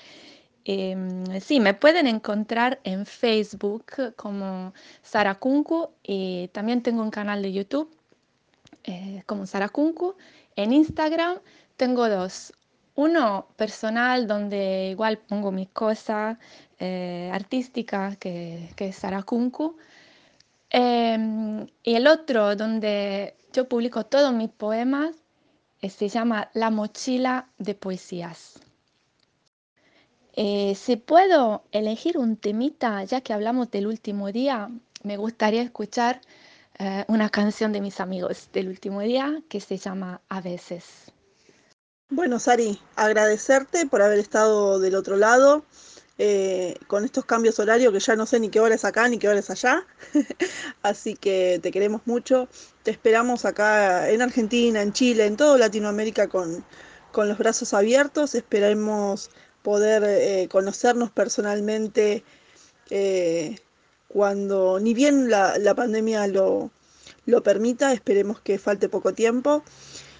Em, 0.66 1.42
sí, 1.42 1.60
me 1.60 1.74
pueden 1.74 2.08
encontrar 2.08 2.80
en 2.86 3.06
Facebook 3.06 3.86
como 4.16 4.74
Sara 5.02 5.36
Kunku 5.36 5.90
y 6.04 6.48
también 6.50 6.82
tengo 6.82 7.04
un 7.04 7.12
canal 7.12 7.42
de 7.42 7.52
YouTube 7.52 7.90
eh, 8.86 9.24
como 9.26 9.46
Sara 9.46 9.70
Kunku. 9.70 10.16
En 10.56 10.72
Instagram 10.72 11.40
tengo 11.78 12.08
dos. 12.10 12.54
Uno 12.96 13.48
personal, 13.56 14.28
donde 14.28 14.90
igual 14.92 15.18
pongo 15.18 15.52
mis 15.52 15.70
cosas 15.70 16.38
eh, 16.80 17.30
artísticas, 17.34 18.18
que, 18.18 18.70
que, 18.76 18.90
es 18.90 18.98
Sarakunku. 18.98 19.78
Em, 20.70 21.68
y 21.84 21.96
el 21.96 22.08
otro, 22.08 22.56
donde 22.56 23.36
yo 23.52 23.68
publico 23.68 24.06
todos 24.06 24.34
mis 24.34 24.50
poemas, 24.50 25.16
eh, 25.82 25.90
se 25.90 26.08
llama 26.08 26.50
La 26.54 26.70
mochila 26.70 27.50
de 27.58 27.74
poesías. 27.76 28.60
Eh, 30.36 30.76
si 30.76 30.96
puedo 30.96 31.64
elegir 31.72 32.18
un 32.18 32.38
temita, 32.38 33.04
ya 33.06 33.22
que 33.22 33.34
hablamos 33.34 33.72
del 33.72 33.88
último 33.88 34.32
día, 34.32 34.70
me 35.04 35.18
gustaría 35.18 35.62
escuchar 35.62 36.22
una 37.08 37.30
canción 37.30 37.72
de 37.72 37.82
mis 37.82 38.00
amigos 38.00 38.50
del 38.52 38.68
último 38.68 39.02
día 39.02 39.42
que 39.48 39.62
se 39.62 39.78
llama 39.78 40.22
A 40.28 40.42
veces. 40.42 41.14
Bueno, 42.16 42.40
Sari, 42.40 42.80
agradecerte 42.96 43.88
por 43.88 44.04
haber 44.04 44.20
estado 44.20 44.80
del 44.80 44.94
otro 44.94 45.18
lado 45.18 45.66
eh, 46.20 46.76
con 46.86 47.06
estos 47.06 47.26
cambios 47.26 47.58
horarios 47.58 47.92
que 47.92 48.00
ya 48.00 48.16
no 48.16 48.28
sé 48.28 48.40
ni 48.40 48.50
qué 48.50 48.60
hora 48.60 48.76
es 48.76 48.86
acá 48.86 49.08
ni 49.08 49.18
qué 49.18 49.30
hora 49.30 49.40
es 49.40 49.50
allá. 49.50 49.88
Así 50.84 51.16
que 51.16 51.60
te 51.64 51.72
queremos 51.72 52.02
mucho. 52.06 52.50
Te 52.84 52.92
esperamos 52.92 53.46
acá 53.46 54.12
en 54.12 54.22
Argentina, 54.22 54.84
en 54.84 54.94
Chile, 54.94 55.26
en 55.26 55.38
toda 55.38 55.58
Latinoamérica 55.58 56.28
con, 56.28 56.64
los 57.18 57.38
brazos 57.40 57.74
abiertos. 57.74 58.36
Esperemos 58.36 59.32
poder 59.64 60.04
eh, 60.06 60.48
conocernos 60.52 61.10
personalmente 61.10 62.24
eh, 62.92 63.56
cuando 64.08 64.80
ni 64.80 64.94
bien 64.94 65.32
la, 65.32 65.74
pandemia 65.76 66.28
lo, 66.28 66.70
lo 67.26 67.42
permita. 67.42 67.92
Esperemos 67.92 68.40
que 68.40 68.60
falte 68.60 68.88
poco 68.88 69.14
tiempo. 69.14 69.64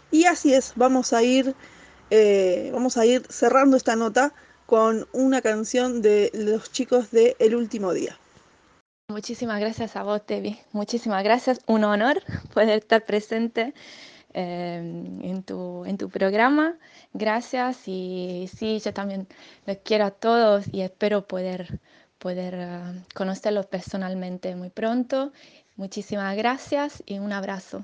Y 0.10 0.26
así 0.26 0.56
es, 0.56 0.74
vamos 0.76 1.14
a 1.14 1.22
ir 1.22 1.56
eh, 2.16 2.70
vamos 2.72 2.96
a 2.98 3.08
ir 3.08 3.26
cerrando 3.28 3.76
esta 3.76 3.96
nota 3.96 4.34
con 4.68 5.08
una 5.14 5.42
canción 5.42 6.04
de 6.04 6.30
los 6.36 6.72
chicos 6.72 7.10
de 7.10 7.36
El 7.40 7.56
Último 7.56 7.92
Día. 7.92 8.20
Muchísimas 9.10 9.60
gracias 9.60 9.96
a 9.96 10.04
vos, 10.04 10.24
Tevi. 10.24 10.60
Muchísimas 10.74 11.24
gracias. 11.24 11.60
Un 11.66 11.84
honor 11.84 12.22
poder 12.54 12.78
estar 12.78 13.04
presente 13.04 13.74
eh, 14.36 14.78
en, 15.24 15.42
tu, 15.42 15.86
en 15.86 15.98
tu 15.98 16.10
programa. 16.10 16.76
Gracias. 17.14 17.88
Y 17.88 18.48
sí, 18.56 18.80
yo 18.80 18.94
también 18.94 19.28
los 19.66 19.78
quiero 19.78 20.06
a 20.06 20.12
todos 20.12 20.66
y 20.72 20.82
espero 20.82 21.26
poder, 21.26 21.80
poder 22.20 22.54
uh, 22.54 23.16
conocerlos 23.16 23.66
personalmente 23.66 24.56
muy 24.56 24.70
pronto. 24.70 25.32
Muchísimas 25.78 26.38
gracias 26.38 27.02
y 27.08 27.18
un 27.18 27.34
abrazo. 27.34 27.84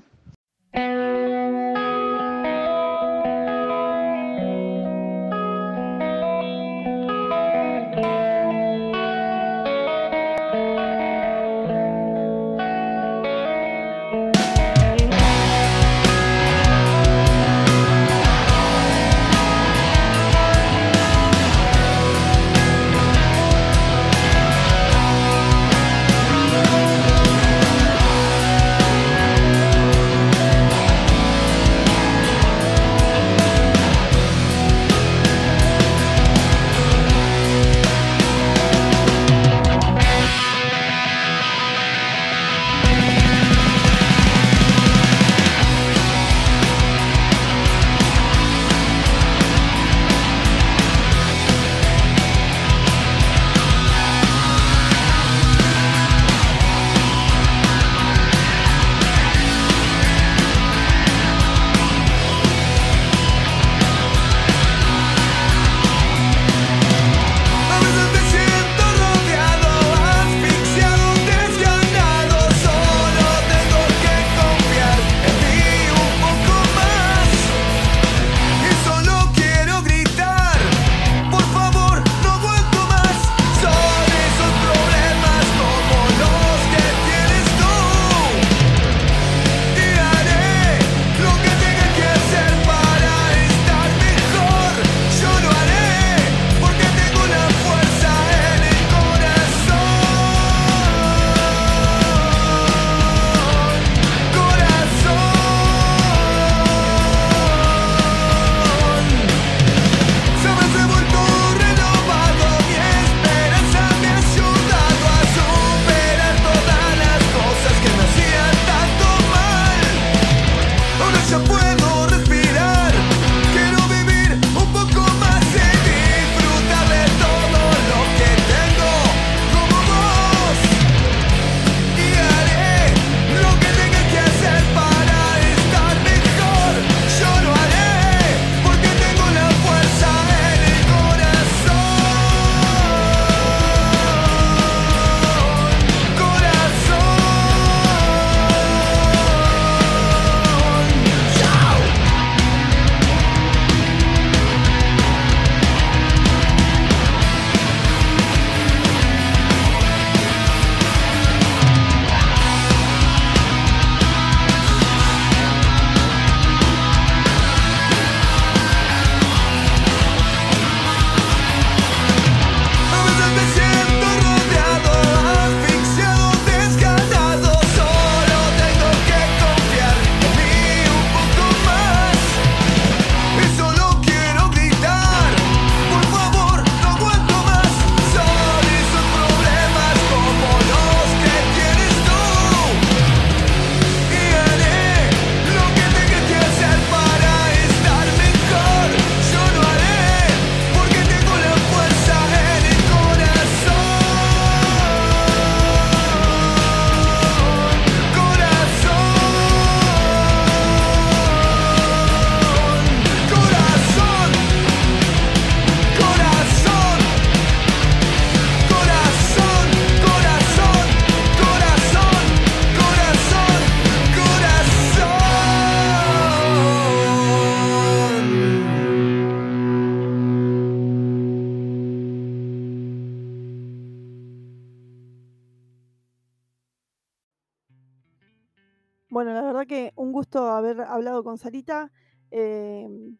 Bueno, 239.10 239.34
la 239.34 239.42
verdad 239.42 239.66
que 239.66 239.92
un 239.96 240.12
gusto 240.12 240.46
haber 240.52 240.82
hablado 240.82 241.24
con 241.24 241.36
Sarita. 241.36 241.90
Em, 242.30 243.16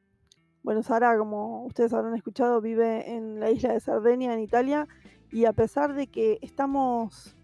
bueno, 0.62 0.85
Sara, 0.85 1.18
como 1.18 1.64
ustedes 1.64 1.92
habrán 1.92 2.14
escuchado, 2.14 2.61
vive 2.61 3.16
en 3.16 3.40
la 3.40 3.50
isla 3.50 3.72
de 3.72 3.81
Cerdeña, 3.81 4.33
en 4.33 4.38
Italia, 4.38 4.87
y 5.33 5.46
a 5.46 5.53
pesar 5.53 5.94
de 5.94 6.07
que 6.07 6.38
estamos 6.42 7.35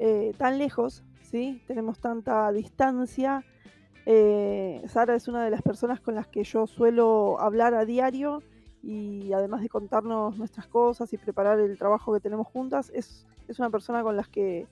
eh, 0.00 0.32
tan 0.36 0.58
lejos, 0.58 1.04
¿sí? 1.22 1.62
tenemos 1.68 2.00
tanta 2.00 2.50
distancia, 2.50 3.44
eh, 4.04 4.82
Sara 4.88 5.14
es 5.14 5.28
una 5.28 5.44
de 5.44 5.50
las 5.50 5.62
personas 5.62 6.00
con 6.00 6.16
las 6.16 6.26
que 6.26 6.42
yo 6.42 6.66
suelo 6.66 7.38
hablar 7.38 7.74
a 7.74 7.84
diario 7.84 8.42
y 8.82 9.32
además 9.32 9.62
de 9.62 9.68
contarnos 9.68 10.36
nuestras 10.38 10.66
cosas 10.66 11.12
y 11.12 11.18
preparar 11.18 11.60
el 11.60 11.78
trabajo 11.78 12.12
que 12.12 12.20
tenemos 12.20 12.48
juntas, 12.48 12.90
es, 12.92 13.28
es 13.46 13.60
una 13.60 13.70
persona 13.70 14.02
con 14.02 14.16
las 14.16 14.28
que 14.28 14.66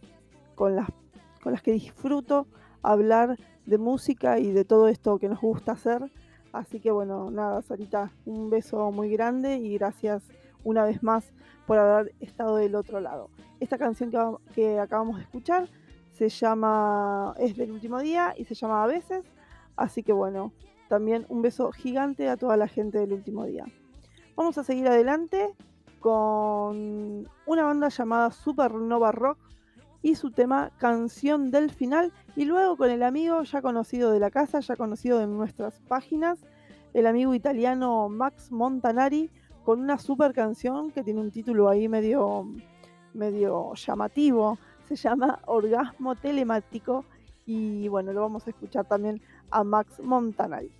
con 0.56 0.74
las, 0.74 0.88
con 1.42 1.52
las 1.52 1.62
que 1.62 1.72
disfruto 1.72 2.48
hablar 2.84 3.38
de 3.66 3.78
música 3.78 4.38
y 4.38 4.52
de 4.52 4.64
todo 4.64 4.88
esto 4.88 5.18
que 5.18 5.28
nos 5.28 5.40
gusta 5.40 5.72
hacer. 5.72 6.10
Así 6.52 6.78
que 6.78 6.90
bueno, 6.90 7.30
nada, 7.30 7.62
Sarita, 7.62 8.12
un 8.26 8.50
beso 8.50 8.92
muy 8.92 9.10
grande 9.10 9.56
y 9.56 9.76
gracias 9.76 10.22
una 10.62 10.84
vez 10.84 11.02
más 11.02 11.32
por 11.66 11.78
haber 11.78 12.14
estado 12.20 12.56
del 12.56 12.74
otro 12.76 13.00
lado. 13.00 13.30
Esta 13.58 13.78
canción 13.78 14.10
que, 14.10 14.18
que 14.54 14.78
acabamos 14.78 15.16
de 15.16 15.22
escuchar 15.22 15.68
se 16.12 16.28
llama 16.28 17.34
Es 17.38 17.56
del 17.56 17.72
último 17.72 17.98
día 17.98 18.34
y 18.36 18.44
se 18.44 18.54
llama 18.54 18.84
A 18.84 18.86
veces. 18.86 19.24
Así 19.76 20.02
que 20.02 20.12
bueno, 20.12 20.52
también 20.88 21.26
un 21.28 21.42
beso 21.42 21.72
gigante 21.72 22.28
a 22.28 22.36
toda 22.36 22.56
la 22.56 22.68
gente 22.68 22.98
del 22.98 23.12
último 23.14 23.44
día. 23.46 23.64
Vamos 24.36 24.58
a 24.58 24.64
seguir 24.64 24.86
adelante 24.86 25.54
con 26.00 27.28
una 27.46 27.64
banda 27.64 27.88
llamada 27.88 28.30
Supernova 28.30 29.10
Rock 29.10 29.38
y 30.04 30.16
su 30.16 30.30
tema 30.30 30.70
Canción 30.76 31.50
del 31.50 31.70
Final. 31.70 32.12
Y 32.36 32.44
luego 32.44 32.76
con 32.76 32.90
el 32.90 33.02
amigo 33.02 33.42
ya 33.42 33.62
conocido 33.62 34.12
de 34.12 34.20
la 34.20 34.30
casa, 34.30 34.60
ya 34.60 34.76
conocido 34.76 35.18
de 35.18 35.26
nuestras 35.26 35.80
páginas, 35.88 36.44
el 36.92 37.06
amigo 37.06 37.34
italiano 37.34 38.10
Max 38.10 38.52
Montanari, 38.52 39.30
con 39.64 39.80
una 39.80 39.96
super 39.96 40.34
canción 40.34 40.90
que 40.90 41.02
tiene 41.02 41.20
un 41.20 41.30
título 41.30 41.70
ahí 41.70 41.88
medio, 41.88 42.46
medio 43.14 43.72
llamativo. 43.72 44.58
Se 44.86 44.94
llama 44.94 45.40
Orgasmo 45.46 46.14
Telemático. 46.16 47.06
Y 47.46 47.88
bueno, 47.88 48.12
lo 48.12 48.20
vamos 48.20 48.46
a 48.46 48.50
escuchar 48.50 48.84
también 48.84 49.22
a 49.50 49.64
Max 49.64 50.00
Montanari. 50.00 50.70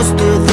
almost 0.00 0.18
through 0.18 0.49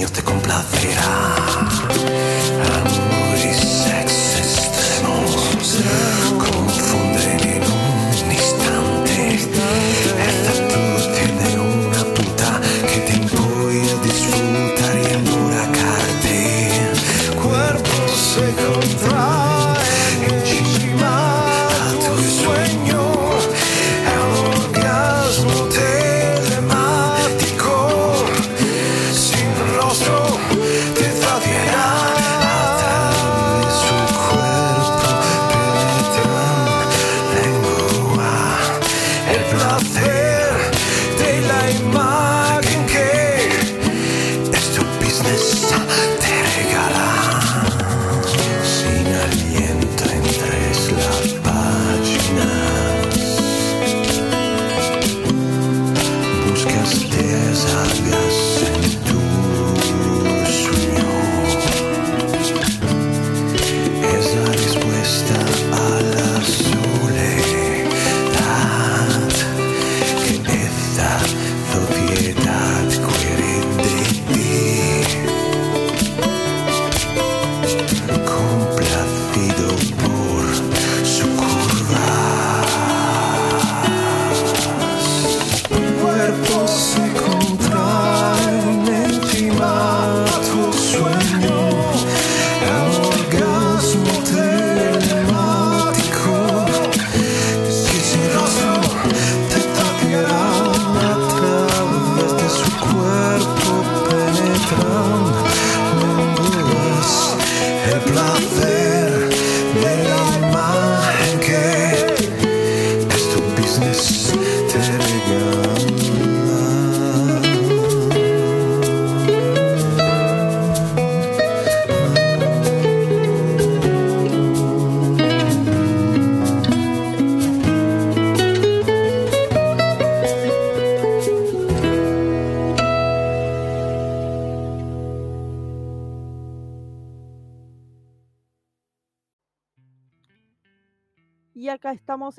sueños 0.00 0.12
te 0.12 0.22
complacerá 0.22 2.39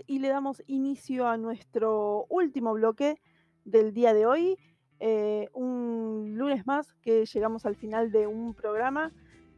y 0.06 0.20
le 0.20 0.30
damos 0.30 0.62
inicio 0.68 1.28
a 1.28 1.38
nuestro 1.38 2.28
último 2.30 2.74
bloque 2.74 3.20
del 3.66 3.94
día 3.94 4.14
de 4.14 4.28
hoy. 4.28 4.58
Eh, 5.00 5.50
un 5.54 6.36
lunes 6.36 6.68
más 6.68 6.94
que 7.02 7.26
llegamos 7.26 7.66
al 7.66 7.76
final 7.76 8.12
de 8.12 8.28
un 8.28 8.54
programa. 8.54 9.12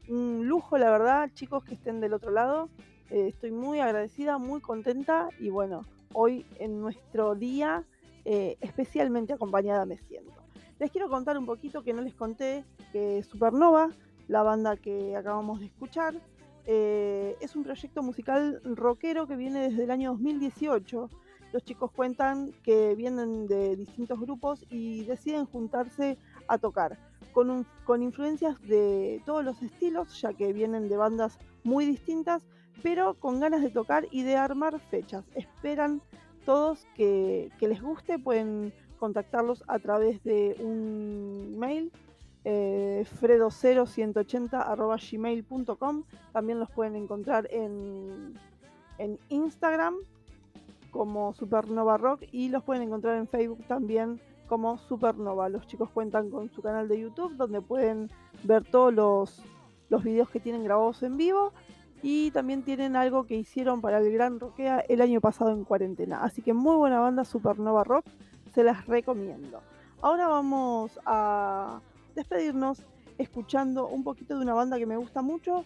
Un 0.08 0.48
lujo, 0.48 0.78
la 0.78 0.90
verdad, 0.92 1.30
chicos 1.34 1.66
que 1.66 1.74
estén 1.74 2.00
del 2.00 2.14
otro 2.14 2.32
lado. 2.32 2.70
Eh, 3.10 3.28
estoy 3.28 3.52
muy 3.52 3.80
agradecida, 3.80 4.38
muy 4.38 4.62
contenta 4.62 5.28
y 5.40 5.50
bueno, 5.50 5.82
hoy 6.14 6.46
en 6.58 6.80
nuestro 6.80 7.36
día 7.36 7.84
eh, 8.24 8.56
especialmente 8.62 9.34
acompañada 9.34 9.86
me 9.86 9.98
siento. 9.98 10.42
Les 10.80 10.90
quiero 10.90 11.10
contar 11.10 11.38
un 11.38 11.46
poquito 11.46 11.84
que 11.84 11.92
no 11.92 12.02
les 12.02 12.16
conté 12.16 12.64
que 12.94 13.24
Supernova, 13.24 13.90
la 14.30 14.42
banda 14.42 14.78
que 14.78 15.18
acabamos 15.18 15.60
de 15.60 15.66
escuchar, 15.66 16.16
eh, 16.66 17.36
es 17.42 17.56
un 17.56 17.64
proyecto 17.64 18.02
musical 18.04 18.62
rockero 18.64 19.28
que 19.28 19.36
viene 19.36 19.70
desde 19.70 19.84
el 19.84 19.92
año 19.92 20.12
2018. 20.12 21.10
Los 21.52 21.64
chicos 21.64 21.92
cuentan 21.92 22.52
que 22.64 22.96
vienen 22.96 23.48
de 23.48 23.76
distintos 23.76 24.20
grupos 24.20 24.66
y 24.70 25.04
deciden 25.06 25.46
juntarse 25.46 26.18
a 26.48 26.58
tocar, 26.58 26.98
con, 27.32 27.50
un- 27.50 27.66
con 27.86 28.02
influencias 28.02 28.60
de 28.64 29.22
todos 29.26 29.44
los 29.46 29.62
estilos, 29.62 30.20
ya 30.22 30.34
que 30.34 30.52
vienen 30.54 30.90
de 30.90 30.98
bandas 30.98 31.38
muy 31.64 31.86
distintas, 31.86 32.44
pero 32.82 33.14
con 33.14 33.40
ganas 33.40 33.62
de 33.62 33.70
tocar 33.70 34.08
y 34.12 34.24
de 34.24 34.36
armar 34.36 34.80
fechas. 34.80 35.24
Esperan 35.36 36.02
todos 36.46 36.88
que, 36.96 37.52
que 37.60 37.68
les 37.68 37.82
guste, 37.82 38.18
pueden 38.20 38.74
contactarlos 39.00 39.64
a 39.68 39.80
través 39.80 40.24
de 40.24 40.56
un 40.60 41.58
mail 41.60 41.92
eh, 42.46 43.06
fredo0180.gmail.com 43.22 46.04
También 46.32 46.60
los 46.60 46.70
pueden 46.70 46.96
encontrar 46.96 47.50
en, 47.52 48.40
en 48.98 49.20
Instagram 49.30 49.96
como 50.92 51.34
Supernova 51.34 51.98
Rock 51.98 52.24
y 52.32 52.50
los 52.50 52.64
pueden 52.64 52.84
encontrar 52.84 53.18
en 53.18 53.28
Facebook 53.28 53.66
también 53.68 54.22
como 54.48 54.78
Supernova. 54.78 55.50
Los 55.50 55.68
chicos 55.68 55.90
cuentan 55.90 56.30
con 56.30 56.50
su 56.52 56.62
canal 56.62 56.88
de 56.88 57.00
YouTube 57.00 57.36
donde 57.36 57.62
pueden 57.62 58.12
ver 58.44 58.64
todos 58.64 58.94
los, 58.94 59.42
los 59.90 60.04
videos 60.04 60.30
que 60.30 60.40
tienen 60.40 60.64
grabados 60.64 61.02
en 61.04 61.18
vivo 61.18 61.52
y 62.04 62.32
también 62.32 62.64
tienen 62.64 62.96
algo 62.96 63.26
que 63.26 63.36
hicieron 63.36 63.82
para 63.82 64.00
el 64.00 64.12
Gran 64.12 64.40
Roquea 64.40 64.80
el 64.90 65.02
año 65.02 65.22
pasado 65.22 65.52
en 65.52 65.64
cuarentena. 65.64 66.24
Así 66.24 66.42
que 66.42 66.54
muy 66.54 66.76
buena 66.76 67.00
banda 67.00 67.26
Supernova 67.26 67.84
Rock, 67.84 68.06
se 68.54 68.64
las 68.64 68.86
recomiendo. 68.86 69.62
Ahora 70.02 70.28
vamos 70.28 71.00
a 71.06 71.80
despedirnos 72.16 72.84
escuchando 73.18 73.88
un 73.88 74.04
poquito 74.04 74.38
de 74.38 74.44
una 74.44 74.54
banda 74.54 74.78
que 74.78 74.86
me 74.86 74.98
gusta 74.98 75.22
mucho. 75.22 75.64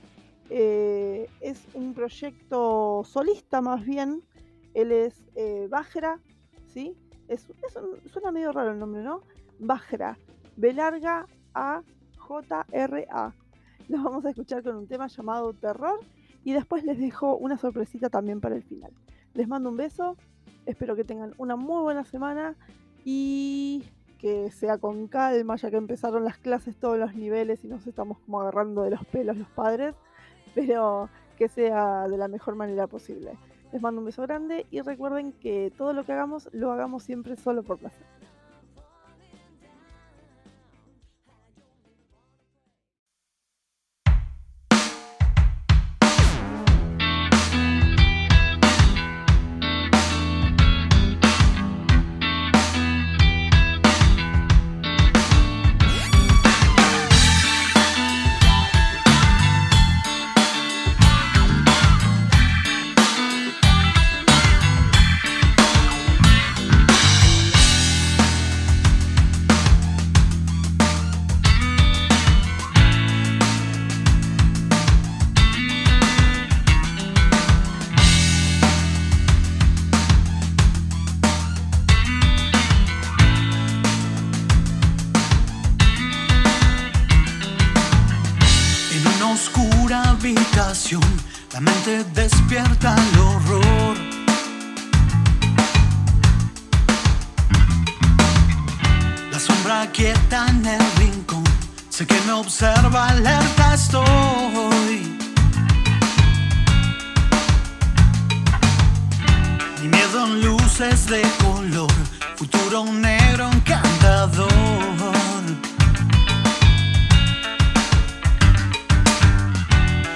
Eh, 0.49 1.29
es 1.41 1.65
un 1.73 1.93
proyecto 1.93 3.03
solista 3.05 3.61
más 3.61 3.85
bien. 3.85 4.23
Él 4.73 4.91
es 4.91 5.23
eh, 5.35 5.69
¿sí? 6.67 6.95
Es, 7.27 7.47
suena 8.11 8.31
medio 8.31 8.51
raro 8.51 8.71
el 8.71 8.79
nombre, 8.79 9.03
¿no? 9.03 9.21
Bajra, 9.59 10.17
B 10.55 10.73
larga 10.73 11.25
A 11.53 11.81
J 12.17 12.65
R 12.71 13.07
A. 13.09 13.33
Los 13.87 14.03
vamos 14.03 14.25
a 14.25 14.29
escuchar 14.29 14.63
con 14.63 14.75
un 14.75 14.87
tema 14.87 15.07
llamado 15.07 15.53
Terror 15.53 15.99
y 16.43 16.53
después 16.53 16.83
les 16.83 16.99
dejo 16.99 17.35
una 17.37 17.57
sorpresita 17.57 18.09
también 18.09 18.39
para 18.39 18.55
el 18.55 18.63
final. 18.63 18.91
Les 19.33 19.47
mando 19.47 19.69
un 19.69 19.77
beso, 19.77 20.15
espero 20.65 20.95
que 20.95 21.03
tengan 21.03 21.33
una 21.37 21.55
muy 21.55 21.81
buena 21.81 22.05
semana 22.05 22.55
y 23.03 23.83
que 24.17 24.51
sea 24.51 24.77
con 24.77 25.07
calma, 25.07 25.55
ya 25.55 25.69
que 25.69 25.77
empezaron 25.77 26.23
las 26.23 26.37
clases 26.37 26.75
todos 26.77 26.97
los 26.97 27.15
niveles 27.15 27.63
y 27.63 27.67
nos 27.67 27.85
estamos 27.87 28.19
como 28.19 28.41
agarrando 28.41 28.83
de 28.83 28.91
los 28.91 29.05
pelos 29.05 29.37
los 29.37 29.49
padres, 29.49 29.95
pero 30.55 31.09
que 31.37 31.47
sea 31.47 32.07
de 32.07 32.17
la 32.17 32.27
mejor 32.27 32.55
manera 32.55 32.87
posible. 32.87 33.37
Les 33.71 33.81
mando 33.81 33.99
un 33.99 34.05
beso 34.05 34.21
grande 34.23 34.65
y 34.71 34.81
recuerden 34.81 35.33
que 35.33 35.71
todo 35.77 35.93
lo 35.93 36.03
que 36.05 36.13
hagamos 36.13 36.49
lo 36.53 36.71
hagamos 36.71 37.03
siempre 37.03 37.35
solo 37.35 37.63
por 37.63 37.77
placer. 37.77 38.16
luces 110.89 111.07
de 111.07 111.21
color, 111.43 111.91
futuro 112.35 112.85
negro 112.85 113.49
encantador. 113.51 114.47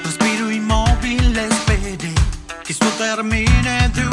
Respiro 0.04 0.52
inmóvil, 0.52 1.38
esperé 1.38 2.14
que 2.64 2.72
esto 2.72 2.88
termine 2.98 3.90
de 3.90 4.11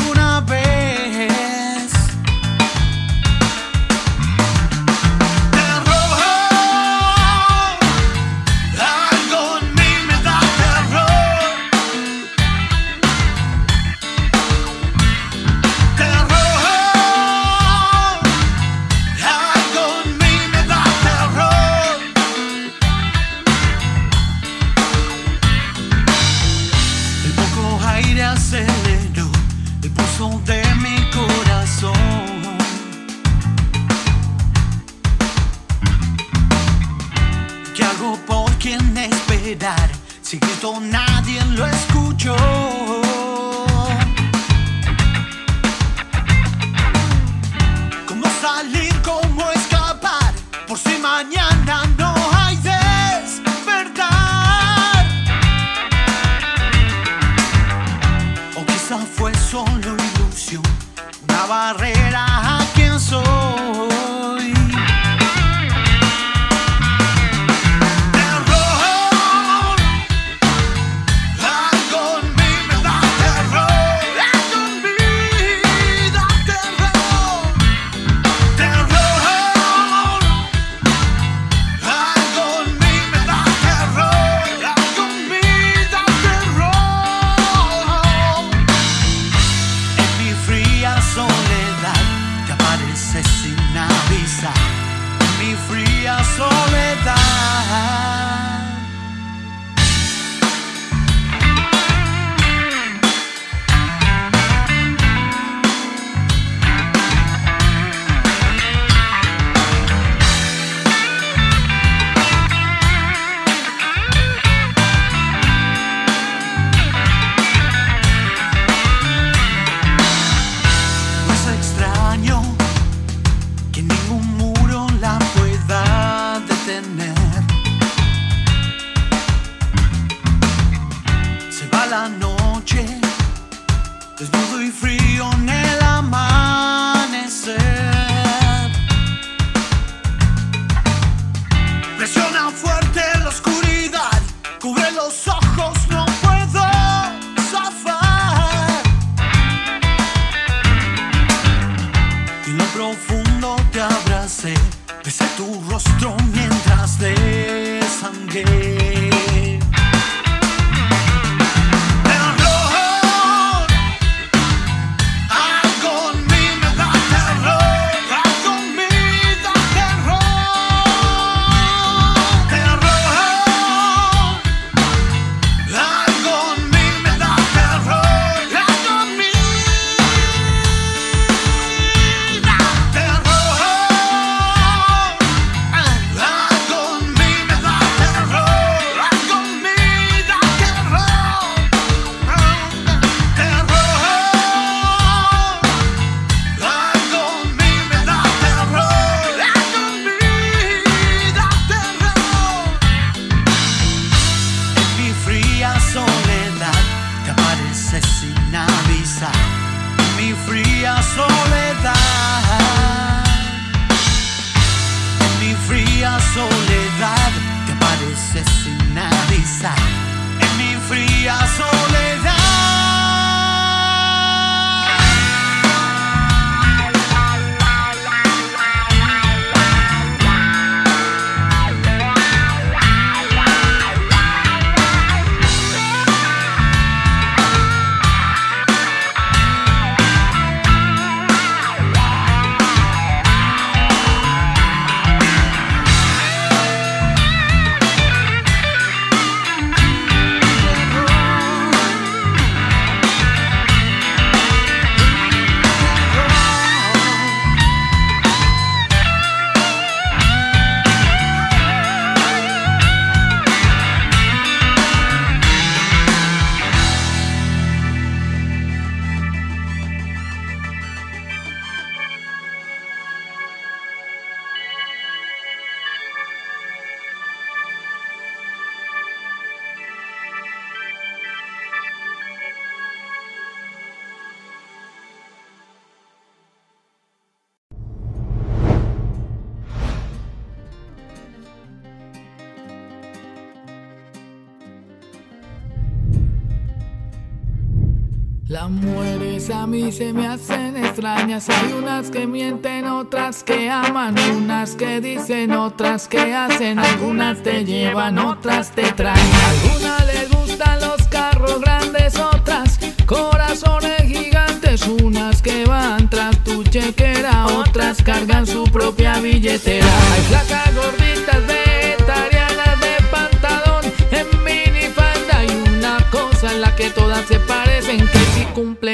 mí 299.89 299.93
se 299.93 300.12
me 300.12 300.26
hacen 300.26 300.76
extrañas. 300.76 301.49
Hay 301.49 301.72
unas 301.72 302.11
que 302.11 302.26
mienten, 302.26 302.86
otras 302.86 303.43
que 303.43 303.70
aman, 303.70 304.14
unas 304.36 304.74
que 304.74 305.01
dicen, 305.01 305.53
otras 305.53 306.09
que 306.09 306.34
hacen. 306.34 306.78
Algunas 306.78 307.43
te 307.43 307.64
llevan, 307.64 308.18
otras 308.18 308.70
te 308.72 308.93
traen. 308.93 309.30
Algunas 309.51 310.07
les 310.07 310.30
gustan 310.30 310.80
los 310.80 311.03
carros 311.09 311.61
grandes, 311.61 312.16
otras 312.18 312.78
corazones 313.07 314.03
gigantes. 314.03 314.86
Unas 315.03 315.41
que 315.41 315.64
van 315.64 316.11
tras 316.11 316.36
tu 316.45 316.62
chequera, 316.64 317.47
otras 317.47 318.03
cargan 318.03 318.47
su 318.47 318.64
propia 318.64 319.18
billetera. 319.20 319.86
Hay 320.12 320.20
flacas 320.22 320.74
gorditas 320.74 321.47
vegetarianas 321.47 322.80
de 322.80 322.95
pantalón 323.11 323.84
en 324.11 324.45
minifalda 324.45 325.45
y 325.45 325.76
una 325.76 325.99
cosa 326.11 326.53
en 326.53 326.61
la 326.61 326.74
que 326.76 326.91
todas 326.91 327.24
se 327.26 327.39
parecen 327.41 328.07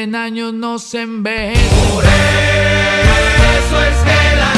que 0.04 0.10
si 0.10 0.10
cumplen 0.10 0.14
años 0.14 0.52
no 0.52 0.78
se 0.78 1.02
envejecen. 1.02 1.94
Por 1.94 2.04
eso 2.04 3.82
es 3.84 3.96
que 4.02 4.36
las 4.36 4.53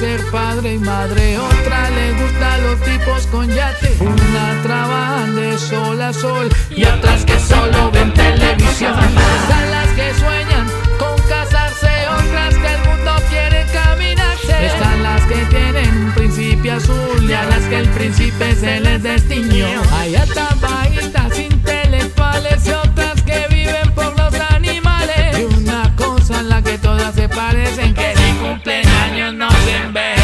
ser 0.00 0.24
padre 0.30 0.74
y 0.74 0.78
madre, 0.78 1.38
otra 1.38 1.90
le 1.90 2.12
gustan 2.12 2.62
los 2.62 2.80
tipos 2.80 3.26
con 3.26 3.46
yate. 3.50 3.94
Una 4.00 4.62
trabajan 4.62 5.36
de 5.36 5.58
sol 5.58 6.00
a 6.00 6.10
sol 6.14 6.48
y 6.70 6.84
otras 6.84 7.22
que 7.26 7.38
solo 7.38 7.90
ven 7.90 8.10
televisión. 8.14 8.98
Están 8.98 9.70
las 9.70 9.88
que 9.88 10.14
sueñan 10.14 10.66
con 10.98 11.18
casarse, 11.28 11.90
otras 12.18 12.54
que 12.56 12.74
el 12.76 12.80
mundo 12.88 13.12
quiere 13.28 13.66
caminarse. 13.74 14.66
Están 14.66 15.02
las 15.02 15.22
que 15.26 15.44
tienen 15.54 16.04
un 16.06 16.12
príncipe 16.12 16.70
azul 16.70 17.22
y 17.28 17.32
a 17.34 17.44
las 17.44 17.62
que 17.64 17.76
el 17.76 17.88
príncipe 17.90 18.54
se 18.54 18.80
les 18.80 19.02
destiñó. 19.02 19.68
Hay 19.92 20.14
altas 20.14 20.58
bajitas 20.62 21.38
intelectuales 21.38 22.66
y 22.66 22.70
otras 22.70 23.20
que 23.22 23.46
viven 23.50 23.92
por 23.94 24.18
los 24.18 24.32
animales. 24.50 25.38
Y 25.40 25.54
una 25.56 25.94
cosa 25.94 26.40
en 26.40 26.48
la 26.48 26.62
que 26.62 26.78
todas 26.78 27.14
se 27.14 27.28
parecen 27.28 27.92
que 27.92 28.19
si 28.40 28.46
cumplen 28.46 28.86
años 28.86 29.34
no 29.34 29.50
se. 29.50 30.19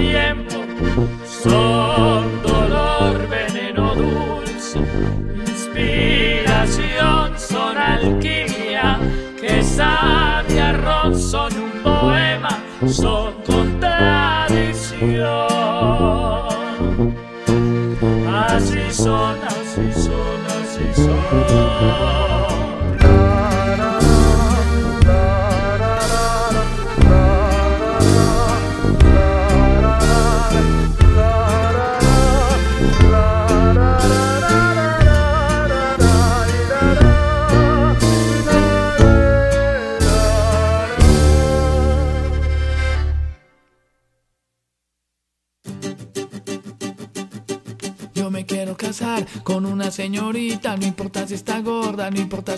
Tiempo 0.00 0.39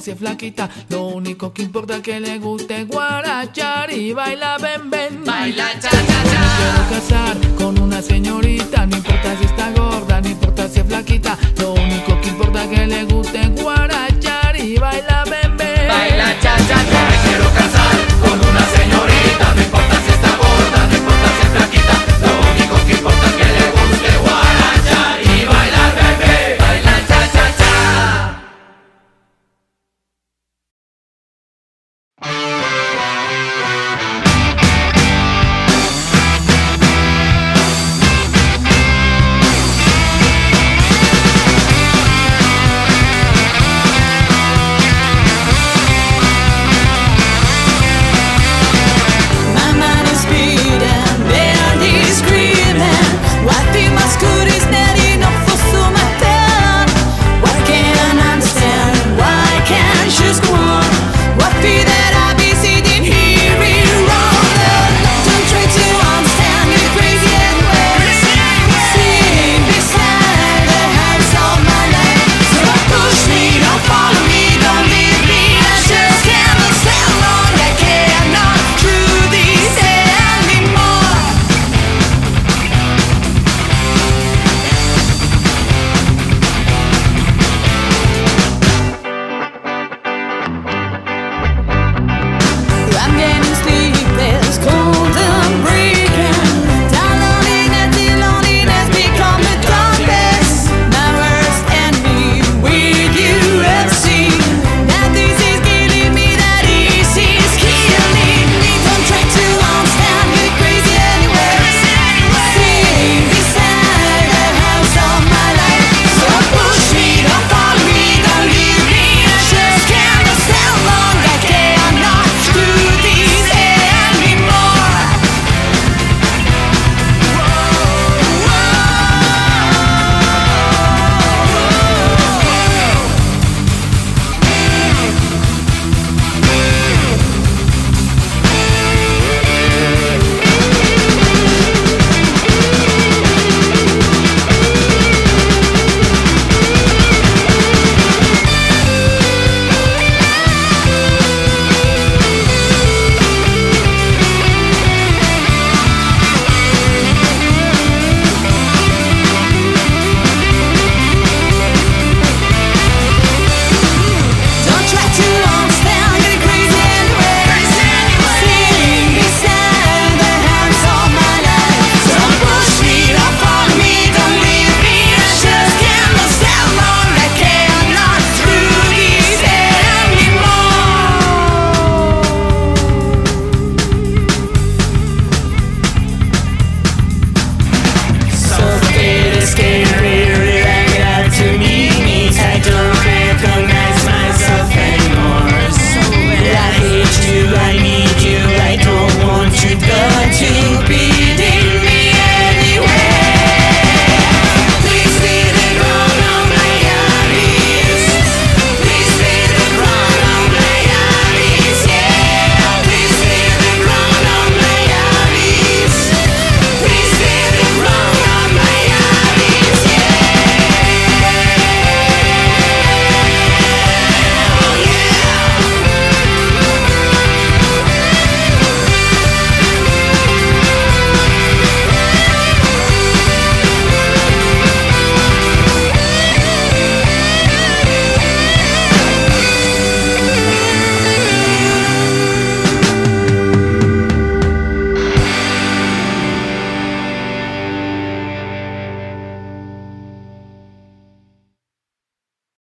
si 0.03 0.11
es 0.11 0.19
flaquita, 0.19 0.69
lo 0.89 1.07
único 1.07 1.53
que 1.53 1.63
importa 1.63 1.97
es 1.97 2.03
que 2.03 2.19
le 2.19 2.39
guste 2.39 2.85
guarachar 2.87 3.93
y 3.93 4.13
baila 4.13 4.59
ven 4.59 4.91
ven. 4.91 5.25
Baila 5.25 5.69
cha 5.79 5.91
cha 5.91 6.25
cha. 6.25 6.43
Quiero 6.59 6.91
casar 6.91 7.55
con 7.57 7.79
una 7.79 8.03
señorita, 8.03 8.85
no 8.87 8.97
importa 8.97 9.39
si 9.39 9.45
está 9.45 9.71
gorda, 9.71 10.21
no 10.21 10.29
importa 10.29 10.69
si 10.69 10.81
es 10.81 10.87
flaquita, 10.87 11.39